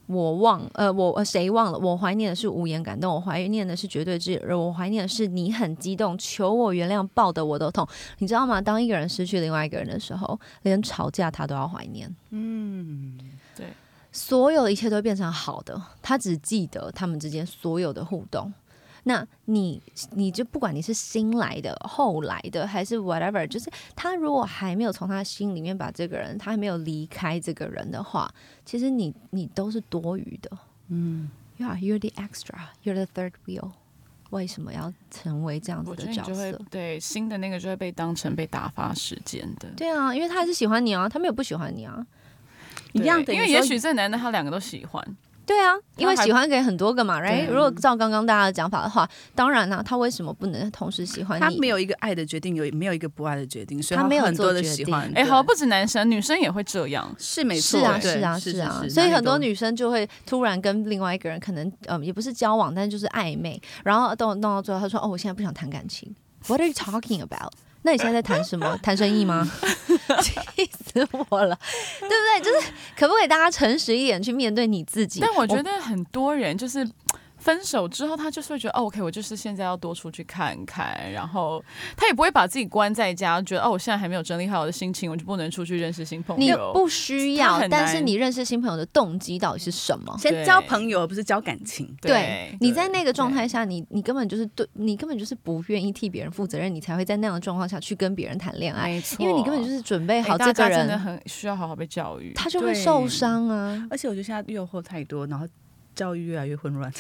[0.07, 1.79] 我忘，呃，我呃谁忘了？
[1.79, 7.87] 我怀念的是无言感动，我怀念的是绝对炙热，我怀念的是你很激动，求我原谅，抱得我都痛。
[8.21, 8.59] 你知道吗？
[8.59, 12.11] 当一个人失去另外一个人的时候，连吵架他都要怀念。
[12.31, 13.19] 嗯，
[13.55, 13.67] 对，
[14.11, 18.51] 所有的一切都变成好的，他只记得他们之间所有的互动。
[19.05, 19.81] 那你
[20.13, 28.31] 你就不管你是新来的、后来的，还是 whatever，就是他如果还没有从他心里面把这个人，他还没有离开这个人的话，
[28.65, 30.51] 其实你你都是多余的。
[30.89, 33.71] 嗯，Yeah, you're the extra, you're the third wheel。
[34.31, 36.61] 为什么要成为这样子的角色？
[36.69, 39.69] 对新的那个就会被当成被打发时间的。
[39.77, 42.05] 对啊，因为他还是喜欢你啊，他没有不喜欢你啊。
[42.95, 45.17] 一样的，因为也许这男的他两个都喜欢，
[45.47, 47.47] 对啊，因为喜欢给很多个嘛，right？
[47.49, 51.43] 如果照刚刚大家的讲法的话，当然啦、他为什么不能同时喜欢你？
[51.43, 55.03] 他没有一个爱的决定，有没有一个不爱的决定，所以他没有很多的喜欢。
[55.15, 57.15] 哎，对好，不止男生，女生也会这样。
[57.19, 66.15] 是没错，是啊，是啊，是是啊，所以很多女生就会突然跟另外一个人可能，嗯，也不是交往，但是就是暧昧，然后到弄到最后，他说：“哦，我现在不想谈感情。
[66.47, 67.53] ”What are you talking about？
[67.87, 68.77] 那你现在在谈什么？
[68.83, 69.47] 谈生意吗？
[70.23, 70.35] 气
[70.67, 71.59] 死我了，
[72.01, 72.41] 对不对？
[72.43, 75.21] 就是可不可以大家诚实一点去面对你自己？
[75.21, 76.87] 但我觉得很多人就是
[77.45, 81.63] 分手之后，他就是会觉得，哦，OK，我就是现在要多出去看看，然后
[81.95, 86.73] 他也不会把自己关在家，觉得哦，我现在还没有整理好我的心情，我就不能出去认识新朋友你。
[86.73, 90.17] 不需要，但是你认识新朋友的动机到底是什么？
[90.19, 91.95] 先交朋友，而不是交感情。
[92.01, 102.33] 对，你在那个状态下，你你根本就是对，你根本就是不愿意替别人负责任，你才会在那样的状况下去跟别人谈恋爱，没错，因为你根本就是准备好这个人，家真的很需要好好被教育。
[102.33, 103.87] 他就会受伤啊。
[103.91, 105.47] 而且我觉得现在诱惑太多，然后
[105.95, 106.93] 教育越来越混乱。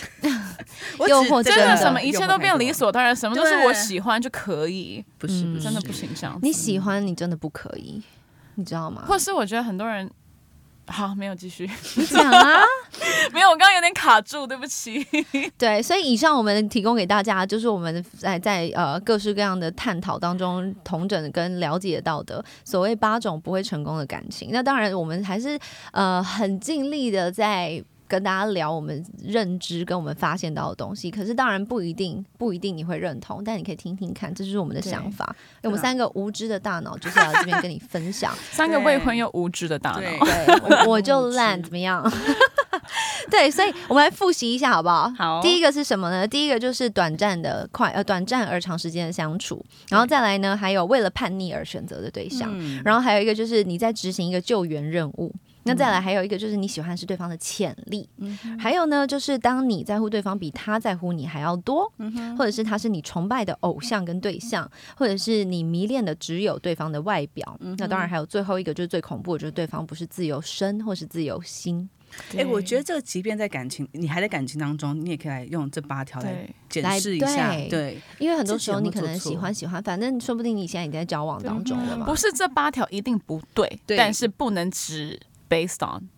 [0.98, 6.38] 我诱惑真的的什么一切都变理，所当然，什么都是我喜欢就可以，不是嗯真的不行这样。
[6.42, 8.02] 你喜欢，你真的不可以，
[8.54, 9.02] 你知道吗？
[9.06, 10.10] 或是我觉得很多人。
[10.86, 11.66] 好，没有继续，
[11.96, 12.60] 你讲啊，
[13.32, 15.02] 没有，我刚刚有点卡住，对不起。
[15.56, 24.50] 对，所以以上我们提供给大家，就是我们在在呃各式各样的探讨当中，同整跟了解到的所谓八种不会成功的感情。
[24.52, 25.58] 那当然，我们还是
[25.92, 27.82] 呃很尽力的在。
[28.06, 35.34] 跟大家聊我们认知跟我们发现到的东西，可是当然不一定不一定你会认同，但你可以听听看，这就是我们的想法。
[35.62, 38.34] 我们三个无知的大脑就是要来这边跟你分享。
[38.52, 42.04] 三个未婚又无知的大脑，对 对，我我就烂，怎么样？
[43.30, 45.10] 对，所以我们来复习一下好不好？
[45.16, 46.26] 好第一个是什么呢？
[46.26, 55.32] 第一个就是短暂的快呃短暂而长时间的相处，然后再来呢，还有为了叛逆而选择的对象，嗯然后还有一个就是你在执行一个救援任务。
[55.64, 58.08] 那再来还有一个就是你喜欢是对方的潜力，
[58.58, 61.90] 还有呢就是当你在乎对方比他在乎你还要多，
[62.38, 67.58] 或者是他是你崇拜的偶像跟对象，或者是你迷恋的只有对方的外表。
[67.78, 71.88] 那当然还有最后一个就是最恐怖的，就是对方不是自由身或是自由心。
[72.36, 77.68] 哎、我觉得这个即便在感情，你还在感情当中，你也可以来用这八条来对检视一下，对。
[77.68, 82.06] 对，因为很多时候你可能喜欢喜欢，反正说不定你现在已经在交往当中了嘛。
[82.06, 83.96] 不是这八条一定不对，对。
[83.96, 85.20] 但是不能只
[85.54, 86.08] based on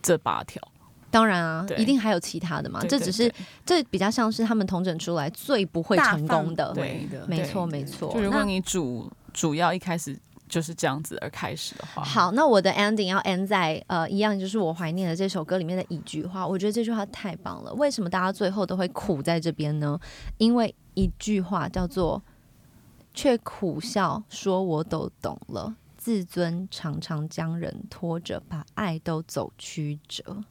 [0.00, 0.62] 这八条。
[1.10, 2.80] 当然啊，一定还有其他的嘛。
[2.80, 3.30] 对对这只是
[3.66, 6.82] 这比较像是他们统整出来最不会成功的大范。
[6.82, 8.10] 围的，没错没错。
[8.14, 10.18] 就如果你主主要一开始
[10.48, 16.46] 就是这样子而开始的话，好，那我的 ending 要 end 在呃一样，就是我怀念的这首歌里面的一句话。
[16.46, 17.72] 我觉得这句话太棒了。
[17.74, 19.98] 为什么大家最后都会苦在这边呢？
[20.38, 22.22] 因为一句话叫做
[23.12, 30.42] “却苦笑说我都懂了”，自尊常常将人拖着，把爱都走曲折。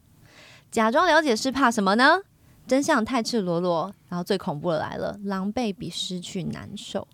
[0.71, 2.21] 假装了解是怕什么呢？
[2.65, 7.05] 真相太赤裸裸，然后最恐怖的来了，狼狈比失去难受。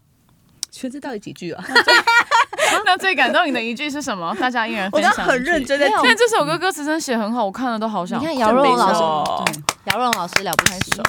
[0.69, 1.65] 全这到底几句啊？
[2.85, 4.35] 那最感动你的一句是什么？
[4.39, 5.33] 大家依然我刚分享一句。
[5.33, 9.45] 很认真在没有现在这首歌歌词真的写很好，我看了都好想你看姚若龙老师哦
[9.85, 11.01] 姚荣老师了不起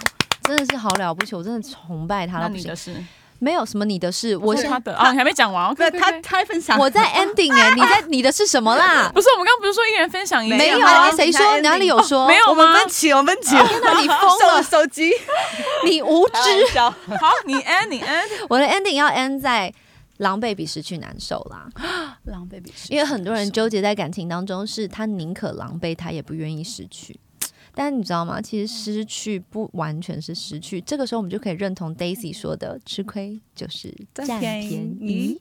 [0.45, 2.75] 真的是好了不起，我真的崇拜他到不行那你的。
[2.75, 3.05] 是？
[3.41, 5.75] 没有什么你的事，我现是他的啊，你还没讲完。
[5.75, 9.11] 对他他分享，我在 ending 哎、你在你的是什么啦？
[9.15, 12.27] 不是我们刚刚不是说一人分享一个没有有啊，谁说哪里有说？
[12.27, 14.19] 没有我们吗分歧，我们分歧，天哪，你疯
[14.49, 15.13] 了， 手机，
[15.85, 16.79] 你无知。
[16.79, 19.73] 好，你 end 你 end，我的 ending 要 end 在
[20.17, 21.69] 狼狈比失去难受啦，
[22.27, 27.19] 狼狈比因为很多人纠结在感情当中，是他宁可狼狈，他也不愿意失去。
[27.81, 28.43] 但你知道吗？
[28.43, 35.41] 其实失去不完全是失去，这个时候我们就可以认同 Daisy 说的，吃亏就是占便宜。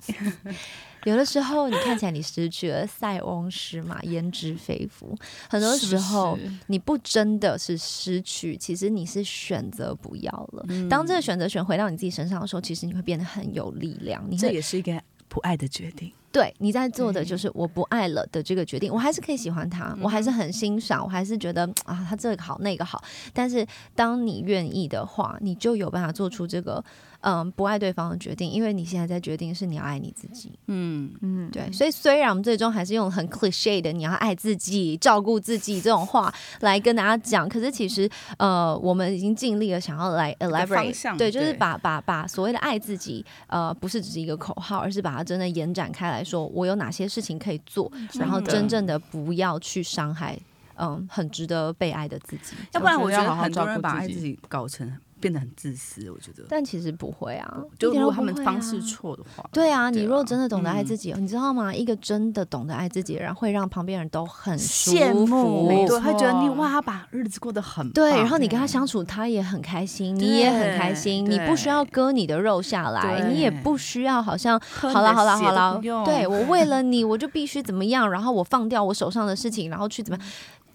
[1.06, 5.18] 有的时候你看起来你失去了，塞翁失马焉知非福。
[5.50, 10.64] 很多时候你不真的是失去，其实你是选择不要了。
[10.88, 14.24] 当这个选择权回到你自己身上的时候，其实你会变得很有力量。
[14.30, 16.12] 你这也是一个不爱的决定。
[16.32, 23.04] 对你在做的就是我不爱了的这个决定，我还是可以喜欢他，我还是很欣赏，我还是觉得啊他这个好那个好。
[23.34, 23.66] 但是
[23.96, 26.84] 当你愿意的话，你就有办法做出这个
[27.30, 30.58] 嗯不爱对方的决定，因为你现在在决定是你要爱你自己。
[30.68, 50.40] 嗯，嗯，对，所以虽然我们最终还是用很 cliche 的“你要爱自己、照顾自己”这种话 来跟大家讲，可是其实呃，我们已经尽力了，想要来 elaborate，对，就是把把把所谓的爱自己，呃，不是只是一个口号，而是把它真的延展开来说，我有哪些事情可以做，然后真正的不要去伤害，
[50.76, 52.56] 嗯，很值得被爱的自己。
[52.72, 54.90] 要不然我我觉得要好好照顾人把爱自己自己搞成
[55.20, 56.44] 变得很自私，我觉得。
[56.50, 61.74] 但其实不会啊，就如果他们方式啊错的话，对啊，你如果真的懂得爱嗯自己，你知道吗？
[61.74, 65.68] 一个真的懂得爱自己的人，会让旁边人都很羡慕，服。
[65.88, 80.28] 对，会觉得你哇，他把日子过得很对，然后你跟他相处，他也很开心，你也很开心，你不需要割你的肉下来，你也不需要好像好了好啦你的血都好啦不，用对我为了你，我就必须怎么样，然后我放掉我手上的事情，然后去怎么样？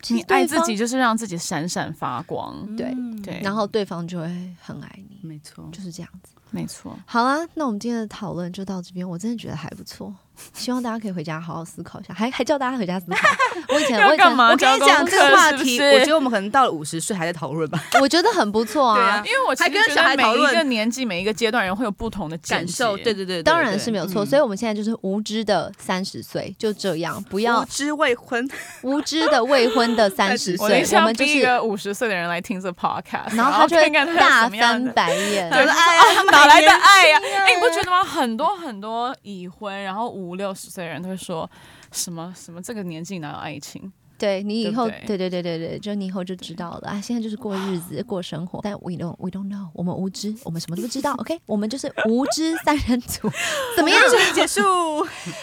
[0.03, 2.77] 其你爱自己就是让自己闪闪发光。
[2.77, 4.27] 对嗯对，然后对方就会
[4.61, 6.33] 很爱你，没错，就是这样子。
[6.51, 10.15] 没错，好啦，那我们今天的讨论就到这边，我真的觉得还不错，
[10.55, 13.29] 希望大家可以回家好好思考一下，还还叫大家回家思考。
[13.69, 14.51] 我以前我以前要干嘛？
[14.51, 19.23] 我跟你讲这个话题，是我觉得我们可能到了五十岁还在讨论吧， 我觉得很不错啊对啊。
[19.27, 28.49] 因为我其还跟小实觉得每一个年纪、每一个阶段人会有不同的感受，解对对对，对当然是没有错，嗯所以我们现在就是无知的三十岁，就这样，不要无知未婚，
[28.83, 34.83] 无知的未婚的三十岁我们就是，一个五十岁的人来听这 podcast，然后他就会大翻。
[34.95, 35.49] 白眼。
[35.51, 38.03] 对哎呀，哪来的爱呀、啊哎、你不觉得吗？
[38.03, 41.51] 很多很多已婚，然后五六十岁人都会说
[41.91, 43.93] 什么什么这个年纪哪有爱情？
[44.23, 47.01] 对你以后，对不对对对对就你以后就知道了啊！
[47.01, 51.13] 现在就是过日子、过生活，但 we don't we don't know，我们无知，我们什么都不知道。
[51.19, 53.29] OK，我们就是无知三人组，
[53.77, 54.01] 怎么样？
[54.33, 54.63] 结束，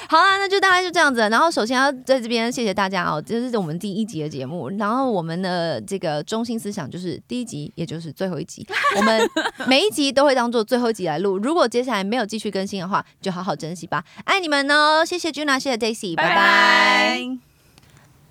[0.07, 1.19] 好啊，那就大概就这样子。
[1.19, 4.69] 然后首先要在这边谢谢大家哦，这是我们第一集的节目。
[4.77, 8.65] 然后我们的这个中心思想就是第一集，也就是最后一集，
[8.95, 9.30] 我们
[9.67, 11.38] 每一集都会当做最后一集来录。
[11.38, 14.05] 如果接下来没有继续更新的话，就好好珍惜吧。
[14.23, 17.49] 爱你们哦，谢谢 Juna，谢谢 Daisy，拜拜。